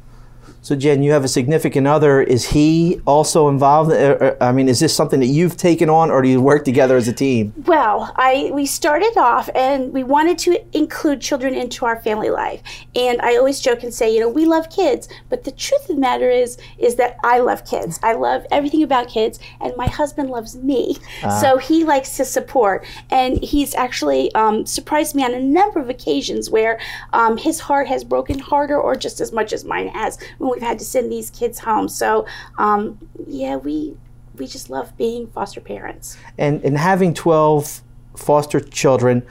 So, 0.64 0.76
Jen, 0.76 1.02
you 1.02 1.12
have 1.12 1.24
a 1.24 1.28
significant 1.28 1.88
other. 1.88 2.22
Is 2.22 2.50
he 2.50 3.02
also 3.08 3.48
involved? 3.48 3.92
Uh, 3.92 3.96
uh, 3.96 4.36
I 4.40 4.52
mean, 4.52 4.70
is 4.70 4.80
this 4.80 4.96
something 4.96 5.20
that 5.20 5.26
you've 5.26 5.58
taken 5.58 5.90
on, 5.90 6.12
or 6.12 6.22
do 6.22 6.30
you 6.30 6.40
work 6.40 6.66
together 6.66 6.96
as 6.98 7.08
a 7.08 7.14
team? 7.14 7.52
Well, 7.66 8.14
I 8.16 8.52
we 8.54 8.68
started 8.68 9.18
off, 9.18 9.50
and 9.56 9.92
we 9.92 10.04
wanted 10.04 10.38
to 10.40 10.64
include 10.78 11.20
children 11.20 11.56
into 11.56 11.84
our 11.88 12.00
family 12.04 12.30
life. 12.30 12.62
And 12.96 13.20
I 13.24 13.38
always 13.38 13.60
joke 13.60 13.82
and 13.82 13.92
say, 13.92 14.14
you 14.14 14.20
know, 14.20 14.30
we 14.30 14.46
love 14.46 14.70
kids, 14.70 15.10
but 15.30 15.46
the 15.46 15.52
truth 15.52 15.82
of 15.90 15.96
the 15.96 16.02
matter 16.02 16.30
is, 16.30 16.60
is 16.78 16.96
that 16.98 17.18
I 17.24 17.40
love 17.40 17.66
kids. 17.66 18.00
I 18.04 18.14
love 18.14 18.46
everything 18.52 18.84
about 18.84 19.08
kids, 19.08 19.40
and 19.62 19.74
my 19.78 19.88
husband 19.88 20.30
loves 20.30 20.56
me. 20.56 20.98
Uh-huh. 21.24 21.42
So 21.42 21.58
he 21.58 21.84
likes 21.84 22.18
to 22.18 22.26
support, 22.26 22.86
and 23.10 23.44
he's 23.44 23.74
actually 23.74 24.32
um, 24.36 24.68
surprised 24.68 25.16
me 25.16 25.24
on 25.24 25.34
a 25.34 25.40
number 25.40 25.80
of 25.80 25.90
occasions 25.90 26.52
where 26.52 26.80
um, 27.14 27.38
his 27.38 27.62
heart 27.62 27.88
has 27.88 28.04
broken 28.04 28.38
harder, 28.38 28.80
or 28.80 28.96
just 28.96 29.20
as 29.22 29.32
much 29.32 29.54
as 29.54 29.66
mine 29.66 29.88
has 29.88 30.20
when 30.38 30.51
we've 30.52 30.62
had 30.62 30.80
to 30.80 30.86
send 30.86 31.12
these 31.12 31.30
kids 31.30 31.60
home. 31.60 31.88
So, 31.88 32.26
um, 32.58 32.98
yeah, 33.28 33.56
we 33.56 33.96
we 34.38 34.48
just 34.48 34.70
love 34.70 34.96
being 34.98 35.28
foster 35.28 35.62
parents. 35.62 36.18
And 36.38 36.64
and 36.64 36.78
having 36.78 37.14
twelve 37.14 37.82
foster 38.16 38.60
children, 38.60 39.24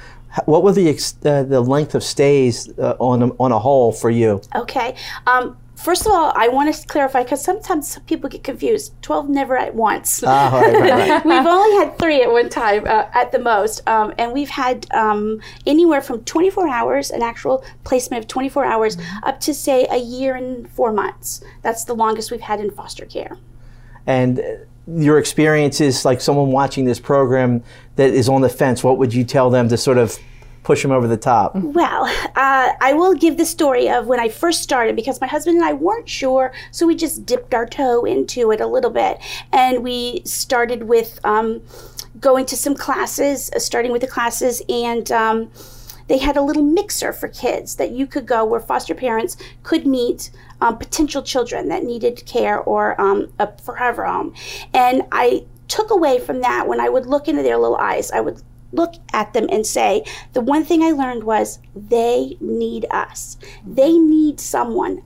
what 0.47 0.63
were 0.63 0.73
the 0.73 0.89
uh, 1.25 1.43
the 1.43 1.61
length 1.61 1.95
of 1.95 2.03
stays 2.03 2.69
uh, 2.79 2.97
on 2.99 3.23
a, 3.23 3.27
on 3.39 3.53
a 3.53 3.59
whole 3.59 3.93
for 3.93 4.11
you? 4.11 4.41
Okay. 4.55 4.95
Um, 5.27 5.57
First 5.83 6.05
of 6.05 6.13
all, 6.13 6.33
I 6.37 6.49
want 6.49 6.75
to 6.75 6.87
clarify 6.87 7.23
because 7.23 7.43
sometimes 7.43 7.99
people 8.07 8.29
get 8.29 8.45
confused. 8.45 8.93
12 9.01 9.31
never 9.31 9.57
at 9.57 9.75
once. 9.75 10.23
Oh, 10.23 10.27
right, 10.27 10.75
right, 10.75 10.91
right. 10.91 11.25
we've 11.25 11.47
only 11.47 11.77
had 11.79 11.99
three 11.99 12.23
at 12.23 12.31
one 12.31 12.51
time 12.51 12.85
uh, 12.87 13.07
at 13.15 13.33
the 13.33 13.39
most. 13.39 13.87
Um, 13.89 14.13
and 14.19 14.33
we've 14.33 14.51
had 14.51 14.87
um, 14.93 15.41
anywhere 15.67 16.03
from 16.03 16.23
24 16.25 16.69
hours, 16.69 17.11
an 17.11 17.23
actual 17.23 17.65
placement 17.85 18.25
of 18.25 18.29
24 18.29 18.65
hours, 18.65 18.97
mm-hmm. 18.97 19.25
up 19.25 19.41
to, 19.41 19.55
say, 19.55 19.87
a 19.91 19.97
year 19.97 20.35
and 20.35 20.71
four 20.71 20.93
months. 20.93 21.43
That's 21.63 21.85
the 21.85 21.95
longest 21.95 22.31
we've 22.31 22.43
had 22.43 22.61
in 22.61 22.71
foster 22.71 23.07
care. 23.07 23.39
And 24.07 24.67
your 24.87 25.19
experience 25.19 25.81
is 25.81 26.05
like 26.05 26.21
someone 26.21 26.53
watching 26.53 26.85
this 26.85 27.01
program 27.01 27.63
that 27.97 28.11
is 28.11 28.29
on 28.29 28.43
the 28.43 28.49
fence, 28.51 28.85
what 28.85 28.99
would 28.99 29.15
you 29.15 29.25
tell 29.25 29.49
them 29.49 29.69
to 29.71 29.79
sort 29.79 29.97
of 29.97 30.19
push 30.63 30.85
him 30.85 30.91
over 30.91 31.07
the 31.07 31.17
top? 31.17 31.55
Well, 31.55 32.05
uh, 32.37 32.73
I 32.81 32.93
will 32.93 33.15
give 33.15 33.37
the 33.37 33.47
story 33.47 33.89
of 33.89 34.07
when 34.07 34.21
I 34.21 34.29
first 34.29 34.63
started 34.63 34.97
because 34.97 35.21
my 35.21 35.27
husband 35.27 35.57
and 35.57 35.65
I 35.65 35.73
weren't 35.73 36.09
sure, 36.09 36.53
so 36.71 36.87
we 36.87 36.95
just 36.95 37.25
dipped 37.27 37.55
our 37.55 37.67
toe 37.67 38.05
into 38.05 38.51
it 38.53 38.61
a 38.61 38.67
little 38.67 38.91
bit. 38.91 39.19
And 39.53 39.83
we 39.83 40.23
started 40.25 40.85
with 40.85 41.19
um, 41.25 41.63
going 42.21 42.47
to 42.47 42.57
some 42.57 42.75
classes, 42.75 43.51
uh, 43.55 43.59
starting 43.59 43.93
with 43.93 44.03
the 44.03 44.07
classes, 44.07 44.63
and 44.69 45.11
um, 45.11 45.51
they 46.09 46.19
had 46.19 46.37
a 46.37 46.43
little 46.43 46.65
mixer 46.65 47.13
for 47.13 47.29
kids 47.29 47.77
that 47.77 47.93
you 47.93 48.07
could 48.07 48.27
go 48.27 48.45
where 48.45 48.61
foster 48.61 48.95
parents 48.95 49.37
could 49.63 49.87
meet 49.87 50.31
um, 50.61 50.77
potential 50.77 51.23
children 51.23 51.69
that 51.69 51.85
needed 51.85 52.25
care 52.27 52.59
or 52.59 53.01
um, 53.01 53.33
a 53.39 53.57
forever 53.59 54.05
home. 54.05 54.35
And 54.75 55.05
I 55.13 55.47
took 55.69 55.91
away 55.91 56.19
from 56.19 56.41
that 56.41 56.67
when 56.67 56.81
I 56.81 56.89
would 56.89 57.07
look 57.07 57.29
into 57.29 57.43
their 57.43 57.57
little 57.57 57.77
eyes, 57.77 58.11
I 58.11 58.21
would 58.21 58.43
look 58.73 58.95
at 59.13 59.33
them 59.33 59.47
and 59.51 59.67
say, 59.67 60.05
the 60.33 60.41
one 60.41 60.65
thing 60.65 60.83
I 60.83 60.91
learned 60.91 61.25
was 61.25 61.59
they 61.75 62.37
need 62.41 62.87
us. 62.91 63.37
They 63.67 63.99
need 63.99 64.41
someone 64.41 65.03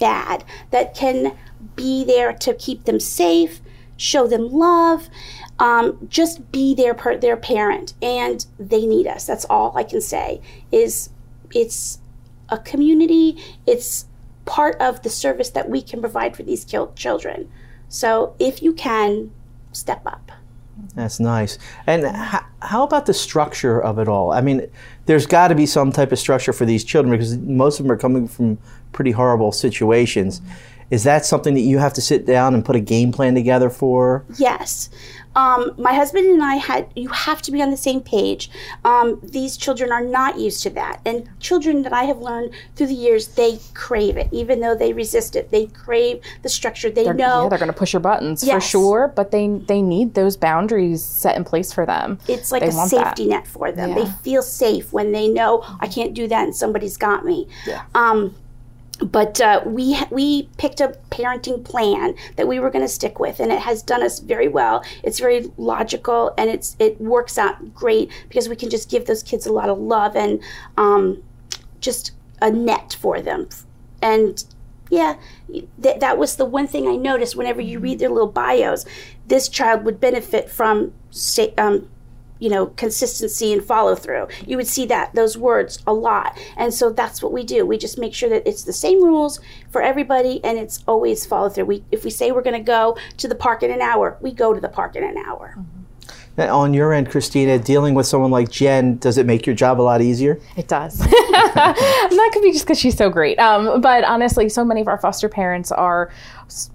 bad 0.00 0.44
that 0.70 0.94
can 0.94 1.36
be 1.76 2.04
there 2.04 2.32
to 2.32 2.54
keep 2.54 2.84
them 2.84 3.00
safe, 3.00 3.60
show 3.96 4.26
them 4.26 4.50
love, 4.50 5.08
um, 5.58 6.06
just 6.08 6.50
be 6.50 6.74
their 6.74 6.94
per- 6.94 7.16
their 7.16 7.36
parent, 7.36 7.94
and 8.02 8.44
they 8.58 8.86
need 8.86 9.06
us. 9.06 9.26
That's 9.26 9.44
all 9.44 9.76
I 9.76 9.84
can 9.84 10.00
say. 10.00 10.40
Is 10.72 11.10
it's 11.54 12.00
a 12.48 12.58
community. 12.58 13.40
It's 13.66 14.06
part 14.44 14.76
of 14.80 15.02
the 15.02 15.10
service 15.10 15.50
that 15.50 15.70
we 15.70 15.80
can 15.80 16.00
provide 16.00 16.36
for 16.36 16.42
these 16.42 16.64
children. 16.64 17.50
So 17.88 18.34
if 18.38 18.62
you 18.62 18.72
can, 18.72 19.30
step 19.72 20.02
up. 20.06 20.32
That's 20.94 21.20
nice. 21.20 21.58
And 21.86 22.04
h- 22.04 22.42
how 22.60 22.84
about 22.84 23.06
the 23.06 23.14
structure 23.14 23.80
of 23.80 23.98
it 23.98 24.08
all? 24.08 24.32
I 24.32 24.40
mean, 24.40 24.68
there's 25.06 25.26
got 25.26 25.48
to 25.48 25.54
be 25.54 25.66
some 25.66 25.92
type 25.92 26.12
of 26.12 26.18
structure 26.18 26.52
for 26.52 26.64
these 26.64 26.84
children 26.84 27.10
because 27.12 27.36
most 27.38 27.78
of 27.80 27.84
them 27.84 27.92
are 27.92 27.96
coming 27.98 28.28
from 28.28 28.58
pretty 28.92 29.10
horrible 29.10 29.52
situations. 29.52 30.40
Is 30.90 31.04
that 31.04 31.24
something 31.24 31.54
that 31.54 31.60
you 31.60 31.78
have 31.78 31.92
to 31.94 32.00
sit 32.00 32.26
down 32.26 32.54
and 32.54 32.64
put 32.64 32.76
a 32.76 32.80
game 32.80 33.12
plan 33.12 33.34
together 33.34 33.70
for? 33.70 34.24
Yes. 34.38 34.90
Um, 35.36 35.72
my 35.78 35.92
husband 35.94 36.26
and 36.26 36.44
I 36.44 36.54
had, 36.56 36.86
you 36.94 37.08
have 37.08 37.42
to 37.42 37.50
be 37.50 37.60
on 37.60 37.72
the 37.72 37.76
same 37.76 38.00
page. 38.00 38.50
Um, 38.84 39.18
these 39.20 39.56
children 39.56 39.90
are 39.90 40.00
not 40.04 40.38
used 40.38 40.62
to 40.62 40.70
that. 40.70 41.00
And 41.04 41.28
children 41.40 41.82
that 41.82 41.92
I 41.92 42.04
have 42.04 42.18
learned 42.18 42.52
through 42.76 42.86
the 42.86 42.94
years, 42.94 43.26
they 43.28 43.58
crave 43.74 44.16
it, 44.16 44.28
even 44.30 44.60
though 44.60 44.76
they 44.76 44.92
resist 44.92 45.34
it. 45.34 45.50
They 45.50 45.66
crave 45.66 46.20
the 46.42 46.48
structure. 46.48 46.88
They 46.88 47.02
They're, 47.02 47.14
know 47.14 47.42
yeah, 47.44 47.48
they're 47.48 47.58
going 47.58 47.72
to 47.72 47.76
push 47.76 47.92
your 47.92 47.98
buttons 48.00 48.48
for 48.48 48.60
sure, 48.60 49.12
but 49.16 49.32
they 49.32 49.48
they 49.48 49.82
need 49.82 50.14
those 50.14 50.36
boundaries 50.36 51.02
set 51.02 51.36
in 51.36 51.42
place 51.42 51.72
for 51.72 51.84
them. 51.84 52.20
it's 52.28 52.52
like 52.52 52.62
They 52.62 52.68
a 52.68 52.74
want 52.76 52.92
that. 52.92 53.16
safety 53.18 53.26
net 53.26 53.46
for 53.48 53.72
them. 53.72 53.94
They 53.96 54.06
feel 54.22 54.42
safe 54.42 54.92
when 54.92 55.10
they 55.10 55.26
know 55.26 55.64
I 55.80 55.88
can't 55.88 56.14
do 56.14 56.28
that 56.28 56.44
and 56.44 56.54
somebody's 56.54 56.96
got 56.96 57.24
me. 57.24 57.48
Yeah. 57.66 57.82
Um, 57.96 58.36
but 58.98 59.40
uh, 59.40 59.60
we 59.66 59.98
we 60.10 60.48
picked 60.56 60.80
a 60.80 60.96
parenting 61.10 61.64
plan 61.64 62.14
that 62.36 62.46
we 62.46 62.60
were 62.60 62.70
going 62.70 62.84
to 62.84 62.88
stick 62.88 63.18
with, 63.18 63.40
and 63.40 63.50
it 63.50 63.60
has 63.60 63.82
done 63.82 64.02
us 64.02 64.20
very 64.20 64.48
well. 64.48 64.84
It's 65.02 65.18
very 65.18 65.50
logical, 65.56 66.32
and 66.38 66.48
it's 66.48 66.76
it 66.78 67.00
works 67.00 67.36
out 67.38 67.74
great 67.74 68.10
because 68.28 68.48
we 68.48 68.56
can 68.56 68.70
just 68.70 68.90
give 68.90 69.06
those 69.06 69.22
kids 69.22 69.46
a 69.46 69.52
lot 69.52 69.68
of 69.68 69.78
love 69.78 70.16
and 70.16 70.40
um, 70.76 71.22
just 71.80 72.12
a 72.40 72.50
net 72.50 72.96
for 73.00 73.20
them. 73.20 73.48
And 74.00 74.44
yeah, 74.90 75.16
th- 75.50 76.00
that 76.00 76.18
was 76.18 76.36
the 76.36 76.44
one 76.44 76.66
thing 76.66 76.86
I 76.86 76.96
noticed 76.96 77.36
whenever 77.36 77.60
you 77.60 77.78
read 77.80 77.98
their 77.98 78.10
little 78.10 78.30
bios. 78.30 78.84
This 79.26 79.48
child 79.48 79.84
would 79.84 79.98
benefit 79.98 80.50
from 80.50 80.92
sta- 81.10 81.54
um, 81.58 81.88
you 82.44 82.50
know 82.50 82.66
consistency 82.66 83.54
and 83.54 83.64
follow 83.64 83.94
through 83.94 84.28
you 84.46 84.58
would 84.58 84.66
see 84.66 84.84
that 84.84 85.14
those 85.14 85.38
words 85.38 85.82
a 85.86 85.94
lot. 85.94 86.38
And 86.58 86.74
so 86.74 86.90
that's 86.90 87.22
what 87.22 87.32
we 87.32 87.42
do. 87.42 87.64
We 87.64 87.78
just 87.78 87.98
make 87.98 88.12
sure 88.12 88.28
that 88.28 88.46
it's 88.46 88.64
the 88.64 88.72
same 88.72 89.02
rules 89.02 89.40
for 89.70 89.80
everybody 89.80 90.44
and 90.44 90.58
it's 90.58 90.84
always 90.86 91.24
follow 91.24 91.48
through 91.48 91.64
we 91.64 91.84
if 91.90 92.04
we 92.04 92.10
say 92.10 92.32
we're 92.32 92.42
going 92.42 92.62
to 92.64 92.72
go 92.78 92.96
to 93.16 93.28
the 93.28 93.34
park 93.34 93.62
in 93.62 93.70
an 93.70 93.80
hour 93.80 94.18
we 94.20 94.32
go 94.32 94.52
to 94.52 94.60
the 94.60 94.68
park 94.68 94.94
in 94.94 95.04
an 95.04 95.16
hour. 95.16 95.56
Now, 95.56 95.83
on 96.38 96.74
your 96.74 96.92
end, 96.92 97.08
Kristina, 97.08 97.62
dealing 97.62 97.94
with 97.94 98.06
someone 98.06 98.30
like 98.30 98.50
Jen, 98.50 98.98
does 98.98 99.18
it 99.18 99.26
make 99.26 99.46
your 99.46 99.54
job 99.54 99.80
a 99.80 99.82
lot 99.82 100.02
easier? 100.02 100.40
It 100.56 100.68
does. 100.68 101.00
and 101.00 101.08
that 101.10 102.30
could 102.32 102.42
be 102.42 102.52
just 102.52 102.64
because 102.64 102.78
she's 102.78 102.96
so 102.96 103.08
great. 103.08 103.38
Um, 103.38 103.80
but 103.80 104.04
honestly, 104.04 104.48
so 104.48 104.64
many 104.64 104.80
of 104.80 104.88
our 104.88 104.98
foster 104.98 105.28
parents 105.28 105.70
are 105.70 106.10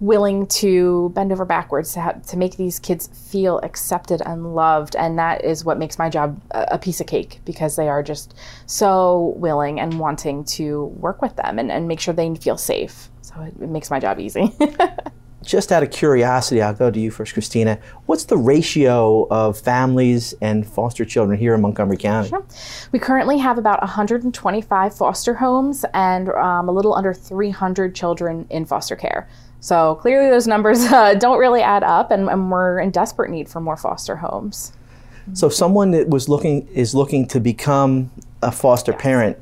willing 0.00 0.46
to 0.46 1.10
bend 1.14 1.32
over 1.32 1.44
backwards 1.44 1.92
to, 1.94 2.20
to 2.26 2.36
make 2.36 2.56
these 2.56 2.78
kids 2.78 3.08
feel 3.30 3.58
accepted 3.62 4.22
and 4.24 4.54
loved. 4.54 4.96
And 4.96 5.18
that 5.18 5.44
is 5.44 5.64
what 5.64 5.78
makes 5.78 5.98
my 5.98 6.08
job 6.08 6.40
a, 6.52 6.68
a 6.72 6.78
piece 6.78 7.00
of 7.00 7.06
cake 7.06 7.40
because 7.44 7.76
they 7.76 7.88
are 7.88 8.02
just 8.02 8.34
so 8.66 9.34
willing 9.36 9.78
and 9.78 9.98
wanting 9.98 10.44
to 10.44 10.84
work 10.96 11.20
with 11.20 11.36
them 11.36 11.58
and, 11.58 11.70
and 11.70 11.86
make 11.86 12.00
sure 12.00 12.14
they 12.14 12.34
feel 12.34 12.56
safe. 12.56 13.10
So 13.20 13.34
it, 13.42 13.54
it 13.60 13.68
makes 13.68 13.90
my 13.90 14.00
job 14.00 14.18
easy. 14.20 14.54
Just 15.42 15.72
out 15.72 15.82
of 15.82 15.90
curiosity, 15.90 16.60
I'll 16.60 16.74
go 16.74 16.90
to 16.90 17.00
you 17.00 17.10
first, 17.10 17.34
Kristina. 17.34 17.80
What's 18.04 18.24
the 18.24 18.36
ratio 18.36 19.26
of 19.30 19.58
families 19.58 20.34
and 20.42 20.66
foster 20.66 21.04
children 21.04 21.38
here 21.38 21.54
in 21.54 21.62
Montgomery 21.62 21.96
County? 21.96 22.28
Sure. 22.28 22.44
We 22.92 22.98
currently 22.98 23.38
have 23.38 23.56
about 23.56 23.80
125 23.80 24.94
foster 24.94 25.34
homes 25.34 25.84
and 25.94 26.28
um, 26.30 26.68
a 26.68 26.72
little 26.72 26.94
under 26.94 27.14
300 27.14 27.94
children 27.94 28.46
in 28.50 28.66
foster 28.66 28.96
care. 28.96 29.28
So 29.60 29.94
clearly, 29.96 30.30
those 30.30 30.46
numbers 30.46 30.84
uh, 30.92 31.14
don't 31.14 31.38
really 31.38 31.62
add 31.62 31.84
up, 31.84 32.10
and, 32.10 32.28
and 32.28 32.50
we're 32.50 32.78
in 32.78 32.90
desperate 32.90 33.30
need 33.30 33.48
for 33.48 33.60
more 33.60 33.76
foster 33.76 34.16
homes. 34.16 34.72
So, 35.32 35.46
if 35.46 35.54
someone 35.54 35.92
that 35.92 36.08
was 36.08 36.28
looking 36.28 36.66
is 36.68 36.94
looking 36.94 37.26
to 37.28 37.40
become 37.40 38.10
a 38.42 38.50
foster 38.50 38.92
parent, 38.92 39.38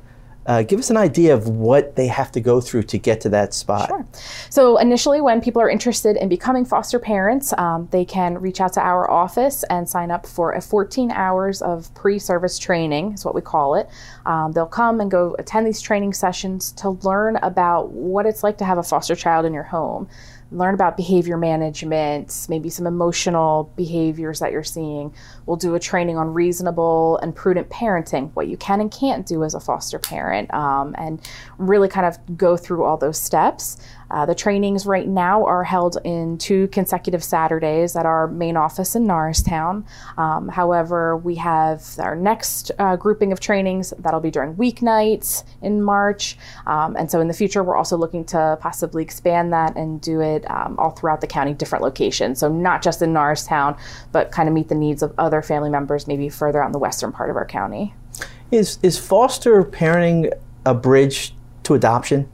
uh, 0.49 0.63
give 0.63 0.79
us 0.79 0.89
an 0.89 0.97
idea 0.97 1.35
of 1.35 1.47
what 1.47 1.95
they 1.95 2.07
have 2.07 2.33
to 2.33 2.41
go 2.41 2.59
through 2.59 2.83
to 2.83 2.97
get 2.97 3.21
to 3.21 3.29
that 3.29 3.53
spot. 3.53 3.89
Sure. 3.89 4.07
So 4.49 4.79
initially, 4.79 5.21
when 5.21 5.43
people 5.43 5.61
are 5.61 5.69
interested 5.69 6.17
in 6.17 6.31
becoming 6.31 6.65
foster 6.65 6.99
parents, 6.99 7.53
um, 7.59 7.87
they 7.91 8.07
can 8.07 8.39
reach 8.39 8.59
out 8.59 8.73
to 8.73 8.81
our 8.81 9.11
office 9.11 9.63
and 9.65 9.87
sign 9.87 10.11
up 10.11 10.27
for 10.27 10.53
a 10.53 10.61
14 10.63 11.11
hours 11.11 11.61
of 11.61 11.95
pre-service 11.95 12.59
training, 12.59 13.13
is 13.13 13.27
what 13.27 13.35
we 13.35 13.43
call 13.43 13.75
it. 13.75 13.91
Um, 14.25 14.53
they'll 14.53 14.67
come 14.67 15.01
and 15.01 15.11
go 15.11 15.37
attend 15.39 15.67
these 15.67 15.83
training 15.83 16.15
sessions 16.15 16.73
to 16.73 16.91
learn 16.91 17.37
about 17.37 17.91
what 17.91 18.25
it's 18.25 18.43
like 18.43 18.57
to 18.59 18.65
have 18.65 18.79
a 18.79 18.83
foster 18.83 19.15
child 19.15 19.45
in 19.45 19.53
your 19.53 19.65
home. 19.65 20.09
Learn 20.51 20.75
about 20.75 20.97
behavior 20.97 21.37
management, 21.37 22.47
maybe 22.49 22.71
some 22.71 22.87
emotional 22.87 23.73
behaviors 23.77 24.39
that 24.39 24.51
you're 24.51 24.65
seeing. 24.65 25.15
We'll 25.45 25.57
do 25.57 25.75
a 25.75 25.81
training 25.81 26.17
on 26.17 26.33
reasonable 26.33 27.19
and 27.19 27.35
prudent 27.35 27.69
parenting, 27.69 28.31
what 28.35 28.49
you 28.49 28.57
can 28.57 28.81
and 28.81 28.91
can't 28.91 29.27
do 29.27 29.45
as 29.45 29.55
a 29.55 29.61
foster 29.61 29.99
parent, 29.99 30.53
um, 30.55 30.95
and 30.97 31.21
really 31.59 31.89
kind 31.89 32.07
of 32.07 32.39
go 32.39 32.57
through 32.57 32.85
all 32.85 32.97
those 32.97 33.21
steps. 33.21 33.77
Uh, 34.11 34.27
the 34.27 34.35
trainings 34.35 34.87
right 34.87 35.07
now 35.07 35.45
are 35.45 35.65
held 35.65 35.99
in 36.05 36.39
two 36.39 36.69
consecutive 36.69 37.23
Saturdays 37.23 37.97
at 37.97 38.07
our 38.07 38.27
main 38.27 38.57
office 38.57 38.95
in 38.95 39.07
Norristown. 39.07 39.85
Um, 40.17 40.49
however, 40.49 41.17
we 41.17 41.35
have 41.37 41.85
our 41.99 42.17
next 42.17 42.71
uh, 42.79 42.97
grouping 42.97 43.33
of 43.33 43.41
trainings 43.41 43.93
that'll 43.99 44.21
be 44.21 44.31
during 44.31 44.55
weeknights 44.55 45.45
in 45.63 45.83
March. 45.83 46.37
Um, 46.67 46.97
and 46.97 47.11
so 47.11 47.21
in 47.21 47.29
the 47.29 47.35
future, 47.35 47.63
we're 47.63 47.77
also 47.77 47.97
looking 47.97 48.25
to 48.27 48.59
possibly 48.61 49.03
expand 49.03 49.53
that 49.53 49.77
and 49.77 50.01
do 50.01 50.21
it 50.21 50.49
um, 50.51 50.77
all 50.79 50.91
throughout 50.91 51.21
the 51.21 51.27
county, 51.27 51.55
different 51.55 51.83
locations. 51.83 52.39
So 52.39 52.49
not 52.49 52.83
just 52.83 53.03
in 53.03 53.13
Norristown, 53.13 53.77
but 54.13 54.33
kind 54.33 54.49
of 54.49 54.55
meet 54.55 54.69
the 54.69 54.75
needs 54.75 55.03
of 55.03 55.13
other 55.19 55.43
family 55.43 55.71
members, 55.71 56.07
maybe 56.07 56.29
further 56.29 56.63
out 56.63 56.67
in 56.67 56.73
the 56.73 56.79
western 56.79 57.13
part 57.13 57.31
of 57.31 57.37
our 57.37 57.47
county. 57.47 57.95
Is 58.51 58.79
is 58.83 58.99
foster 58.99 59.63
parenting 59.63 60.33
a 60.65 60.75
bridge 60.75 61.35
to 61.65 61.75
adoption? 61.75 62.29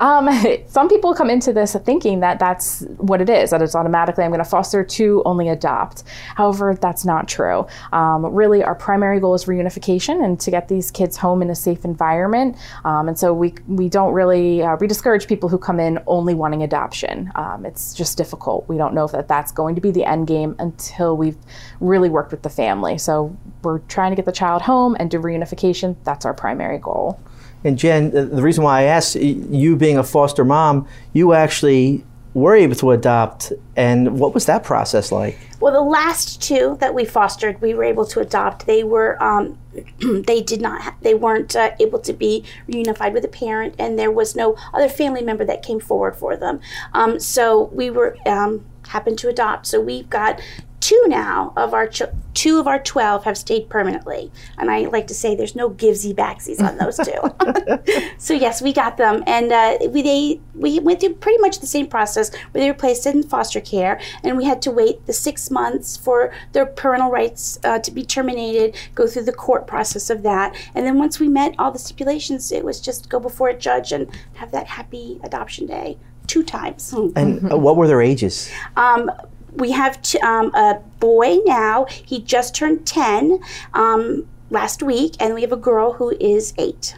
Um, 0.00 0.28
some 0.66 0.88
people 0.88 1.14
come 1.14 1.30
into 1.30 1.52
this 1.52 1.74
thinking 1.84 2.20
that 2.20 2.38
that's 2.38 2.82
what 2.98 3.20
it 3.20 3.28
is, 3.28 3.50
that 3.50 3.62
it's 3.62 3.74
automatically 3.74 4.24
I'm 4.24 4.30
going 4.30 4.42
to 4.42 4.48
foster 4.48 4.84
to 4.84 5.22
only 5.24 5.48
adopt. 5.48 6.04
However, 6.36 6.76
that's 6.80 7.04
not 7.04 7.28
true. 7.28 7.66
Um, 7.92 8.26
really, 8.26 8.62
our 8.62 8.74
primary 8.74 9.20
goal 9.20 9.34
is 9.34 9.44
reunification 9.44 10.24
and 10.24 10.38
to 10.40 10.50
get 10.50 10.68
these 10.68 10.90
kids 10.90 11.16
home 11.16 11.42
in 11.42 11.50
a 11.50 11.54
safe 11.54 11.84
environment. 11.84 12.56
Um, 12.84 13.08
and 13.08 13.18
so 13.18 13.32
we, 13.32 13.54
we 13.68 13.88
don't 13.88 14.12
really, 14.12 14.62
uh, 14.62 14.76
we 14.80 14.86
discourage 14.86 15.26
people 15.26 15.48
who 15.48 15.58
come 15.58 15.80
in 15.80 15.98
only 16.06 16.34
wanting 16.34 16.62
adoption. 16.62 17.30
Um, 17.34 17.66
it's 17.66 17.94
just 17.94 18.16
difficult. 18.16 18.68
We 18.68 18.76
don't 18.76 18.94
know 18.94 19.04
if 19.04 19.12
that 19.12 19.28
that's 19.28 19.52
going 19.52 19.74
to 19.74 19.80
be 19.80 19.90
the 19.90 20.04
end 20.04 20.26
game 20.26 20.56
until 20.58 21.16
we've 21.16 21.38
really 21.80 22.08
worked 22.08 22.30
with 22.30 22.42
the 22.42 22.50
family. 22.50 22.98
So 22.98 23.36
we're 23.62 23.78
trying 23.80 24.12
to 24.12 24.16
get 24.16 24.24
the 24.24 24.32
child 24.32 24.62
home 24.62 24.96
and 24.98 25.10
do 25.10 25.18
reunification. 25.18 25.96
That's 26.04 26.24
our 26.24 26.34
primary 26.34 26.78
goal. 26.78 27.20
And 27.64 27.78
Jen, 27.78 28.10
the 28.10 28.42
reason 28.42 28.62
why 28.62 28.80
I 28.80 28.82
asked, 28.84 29.16
you 29.16 29.74
being 29.74 29.96
a 29.96 30.04
foster 30.04 30.44
mom, 30.44 30.86
you 31.14 31.32
actually 31.32 32.04
were 32.34 32.54
able 32.54 32.74
to 32.74 32.90
adopt. 32.90 33.52
And 33.76 34.18
what 34.18 34.34
was 34.34 34.46
that 34.46 34.64
process 34.64 35.10
like? 35.10 35.38
Well, 35.60 35.72
the 35.72 35.80
last 35.80 36.42
two 36.42 36.76
that 36.80 36.92
we 36.92 37.04
fostered, 37.04 37.60
we 37.62 37.72
were 37.72 37.84
able 37.84 38.04
to 38.06 38.20
adopt. 38.20 38.66
They 38.66 38.84
were, 38.84 39.22
um, 39.22 39.58
they 39.98 40.42
did 40.42 40.60
not, 40.60 40.82
ha- 40.82 40.96
they 41.00 41.14
weren't 41.14 41.56
uh, 41.56 41.70
able 41.80 42.00
to 42.00 42.12
be 42.12 42.44
reunified 42.68 43.12
with 43.12 43.24
a 43.24 43.28
parent, 43.28 43.76
and 43.78 43.98
there 43.98 44.10
was 44.10 44.36
no 44.36 44.56
other 44.74 44.88
family 44.88 45.22
member 45.22 45.44
that 45.44 45.62
came 45.62 45.80
forward 45.80 46.16
for 46.16 46.36
them. 46.36 46.60
Um, 46.92 47.18
so 47.18 47.70
we 47.72 47.88
were 47.88 48.16
um, 48.26 48.64
happened 48.88 49.18
to 49.18 49.28
adopt. 49.28 49.66
So 49.66 49.80
we've 49.80 50.08
got 50.08 50.40
two 50.84 51.02
now 51.06 51.50
of 51.56 51.72
our 51.72 51.86
ch- 51.86 52.02
two 52.34 52.60
of 52.60 52.66
our 52.66 52.78
twelve 52.78 53.24
have 53.24 53.38
stayed 53.38 53.70
permanently, 53.70 54.30
and 54.58 54.70
I 54.70 54.80
like 54.80 55.06
to 55.06 55.14
say 55.14 55.34
there's 55.34 55.56
no 55.56 55.70
givesy 55.70 56.14
backsies 56.14 56.60
on 56.60 56.76
those 56.76 56.98
two. 56.98 58.12
so 58.18 58.34
yes, 58.34 58.60
we 58.60 58.74
got 58.74 58.98
them, 58.98 59.24
and 59.26 59.50
uh, 59.50 59.78
we 59.88 60.02
they 60.02 60.40
we 60.54 60.80
went 60.80 61.00
through 61.00 61.14
pretty 61.14 61.38
much 61.38 61.60
the 61.60 61.66
same 61.66 61.86
process 61.86 62.34
where 62.50 62.62
they 62.62 62.70
were 62.70 62.76
placed 62.76 63.06
in 63.06 63.22
foster 63.22 63.62
care, 63.62 63.98
and 64.22 64.36
we 64.36 64.44
had 64.44 64.60
to 64.60 64.70
wait 64.70 65.06
the 65.06 65.14
six 65.14 65.50
months 65.50 65.96
for 65.96 66.34
their 66.52 66.66
parental 66.66 67.10
rights 67.10 67.58
uh, 67.64 67.78
to 67.78 67.90
be 67.90 68.04
terminated, 68.04 68.76
go 68.94 69.06
through 69.06 69.24
the 69.24 69.32
court 69.32 69.66
process 69.66 70.10
of 70.10 70.22
that, 70.22 70.54
and 70.74 70.86
then 70.86 70.98
once 70.98 71.18
we 71.18 71.28
met 71.28 71.54
all 71.58 71.72
the 71.72 71.78
stipulations, 71.78 72.52
it 72.52 72.62
was 72.62 72.78
just 72.78 73.08
go 73.08 73.18
before 73.18 73.48
a 73.48 73.56
judge 73.56 73.90
and 73.90 74.06
have 74.34 74.50
that 74.50 74.66
happy 74.66 75.18
adoption 75.22 75.64
day 75.64 75.96
two 76.26 76.42
times. 76.42 76.92
And 77.16 77.52
uh, 77.52 77.56
what 77.56 77.76
were 77.76 77.86
their 77.86 78.02
ages? 78.02 78.50
Um, 78.76 79.10
we 79.52 79.70
have 79.70 80.00
t- 80.02 80.18
um, 80.20 80.54
a 80.54 80.80
boy 81.00 81.38
now. 81.44 81.86
He 81.86 82.20
just 82.20 82.54
turned 82.54 82.86
10 82.86 83.40
um, 83.72 84.26
last 84.50 84.82
week, 84.82 85.14
and 85.20 85.34
we 85.34 85.42
have 85.42 85.52
a 85.52 85.56
girl 85.56 85.94
who 85.94 86.10
is 86.20 86.54
eight. 86.58 86.96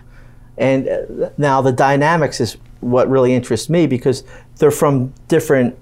And 0.57 0.89
uh, 0.89 1.31
now 1.37 1.61
the 1.61 1.73
dynamics 1.73 2.41
is 2.41 2.57
what 2.81 3.09
really 3.11 3.35
interests 3.35 3.69
me 3.69 3.87
because 3.87 4.25
they're 4.57 4.71
from 4.71 5.12
different 5.29 5.77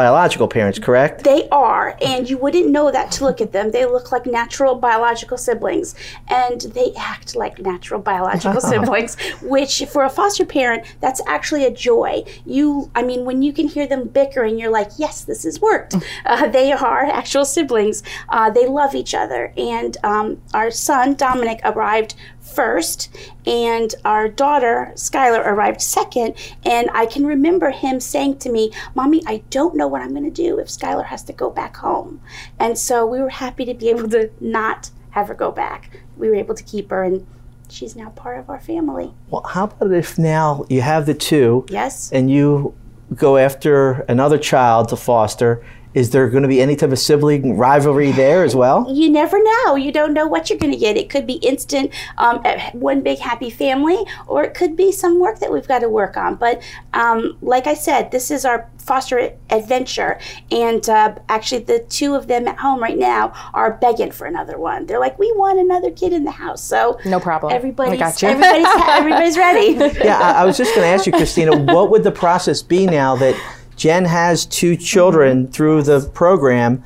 biological 0.00 0.48
parents, 0.48 0.78
correct? 0.78 1.24
They 1.24 1.46
are, 1.50 1.94
and 2.00 2.28
you 2.30 2.38
wouldn't 2.38 2.70
know 2.70 2.90
that 2.90 3.10
to 3.12 3.24
look 3.24 3.42
at 3.42 3.52
them. 3.52 3.70
They 3.70 3.84
look 3.84 4.10
like 4.10 4.24
natural 4.24 4.74
biological 4.74 5.36
siblings, 5.36 5.94
and 6.28 6.58
they 6.78 6.94
act 6.96 7.36
like 7.36 7.58
natural 7.58 8.00
biological 8.00 8.60
siblings, 8.72 9.16
which 9.42 9.84
for 9.92 10.04
a 10.04 10.08
foster 10.08 10.46
parent, 10.46 10.86
that's 11.00 11.20
actually 11.26 11.66
a 11.66 11.70
joy. 11.70 12.24
You, 12.46 12.90
I 12.94 13.02
mean, 13.02 13.26
when 13.26 13.42
you 13.42 13.52
can 13.52 13.68
hear 13.68 13.86
them 13.86 14.08
bickering, 14.08 14.58
you're 14.58 14.70
like, 14.70 14.90
yes, 14.96 15.22
this 15.24 15.42
has 15.44 15.60
worked. 15.60 15.96
Uh, 16.24 16.46
they 16.48 16.72
are 16.72 17.04
actual 17.04 17.44
siblings. 17.44 18.02
Uh, 18.30 18.48
they 18.48 18.66
love 18.66 18.94
each 18.94 19.12
other, 19.14 19.52
and 19.58 19.98
um, 20.02 20.40
our 20.54 20.70
son 20.70 21.14
Dominic 21.14 21.60
arrived 21.62 22.14
first, 22.54 23.08
and 23.46 23.94
our 24.04 24.28
daughter 24.28 24.92
Skylar 24.94 25.44
arrived 25.46 25.80
second. 25.80 26.34
And 26.64 26.88
I 26.92 27.06
can 27.06 27.26
remember 27.26 27.70
him 27.70 28.00
saying 28.00 28.38
to 28.38 28.50
me, 28.50 28.72
"Mommy, 28.94 29.22
I 29.26 29.42
don't 29.50 29.74
know 29.76 29.86
what 29.88 30.02
I'm 30.02 30.10
going 30.10 30.24
to 30.24 30.30
do 30.30 30.58
if 30.58 30.68
Skylar 30.68 31.06
has 31.06 31.22
to 31.24 31.32
go 31.32 31.50
back 31.50 31.76
home." 31.76 32.20
And 32.58 32.78
so 32.78 33.06
we 33.06 33.20
were 33.20 33.30
happy 33.30 33.64
to 33.64 33.74
be 33.74 33.88
able 33.90 34.08
to 34.10 34.30
not 34.40 34.90
have 35.10 35.28
her 35.28 35.34
go 35.34 35.50
back. 35.50 35.90
We 36.16 36.28
were 36.28 36.36
able 36.36 36.54
to 36.54 36.62
keep 36.62 36.90
her, 36.90 37.02
and 37.02 37.26
she's 37.68 37.96
now 37.96 38.10
part 38.10 38.38
of 38.38 38.50
our 38.50 38.60
family. 38.60 39.12
Well, 39.30 39.42
how 39.42 39.64
about 39.64 39.92
if 39.92 40.18
now 40.18 40.64
you 40.68 40.82
have 40.82 41.06
the 41.06 41.14
two 41.14 41.64
Yes. 41.68 42.10
and 42.12 42.30
you 42.30 42.74
go 43.14 43.36
after 43.36 44.04
another 44.08 44.38
child 44.38 44.88
to 44.90 44.96
foster? 44.96 45.62
Is 45.92 46.10
there 46.10 46.28
going 46.28 46.42
to 46.42 46.48
be 46.48 46.60
any 46.60 46.76
type 46.76 46.92
of 46.92 46.98
sibling 46.98 47.56
rivalry 47.56 48.12
there 48.12 48.44
as 48.44 48.54
well? 48.54 48.86
you 48.88 49.10
never 49.10 49.42
know. 49.42 49.74
You 49.76 49.90
don't 49.92 50.12
know 50.14 50.26
what 50.26 50.48
you're 50.48 50.58
going 50.58 50.72
to 50.72 50.78
get. 50.78 50.96
It 50.96 51.10
could 51.10 51.26
be 51.26 51.34
instant, 51.34 51.92
um, 52.18 52.40
eh, 52.44 52.70
one 52.72 53.00
big 53.02 53.18
happy 53.18 53.50
family, 53.50 54.04
or 54.26 54.44
it 54.44 54.54
could 54.54 54.76
be 54.76 54.92
some 54.92 55.18
work 55.18 55.40
that 55.40 55.52
we've 55.52 55.66
got 55.66 55.80
to 55.80 55.88
work 55.88 56.16
on. 56.16 56.36
But 56.36 56.62
um, 56.94 57.36
like 57.42 57.66
I 57.66 57.74
said, 57.74 58.10
this 58.10 58.30
is 58.30 58.44
our 58.44 58.68
foster 58.78 59.32
adventure, 59.50 60.18
and 60.50 60.88
uh, 60.88 61.16
actually, 61.28 61.62
the 61.64 61.80
two 61.88 62.14
of 62.14 62.26
them 62.28 62.46
at 62.48 62.58
home 62.58 62.80
right 62.80 62.98
now 62.98 63.32
are 63.52 63.72
begging 63.74 64.10
for 64.10 64.26
another 64.26 64.58
one. 64.58 64.86
They're 64.86 65.00
like, 65.00 65.18
"We 65.18 65.32
want 65.32 65.58
another 65.58 65.90
kid 65.90 66.12
in 66.12 66.24
the 66.24 66.30
house." 66.30 66.62
So 66.62 66.98
No 67.04 67.18
problem. 67.20 67.52
Everybody's 67.52 67.92
We 67.92 67.98
got 67.98 68.20
you. 68.22 68.28
everybody's 68.28 68.66
everybody's 68.88 69.36
ready. 69.36 69.72
yeah, 70.04 70.18
I, 70.18 70.42
I 70.42 70.44
was 70.44 70.56
just 70.56 70.74
going 70.74 70.84
to 70.84 70.88
ask 70.88 71.06
you, 71.06 71.12
Kristina, 71.12 71.72
what 71.74 71.90
would 71.90 72.04
the 72.04 72.12
process 72.12 72.62
be 72.62 72.86
now 72.86 73.16
that 73.16 73.34
Jen 73.80 74.04
has 74.04 74.44
two 74.44 74.76
children 74.76 75.44
mm-hmm. 75.44 75.52
through 75.52 75.84
the 75.84 76.00
program? 76.12 76.84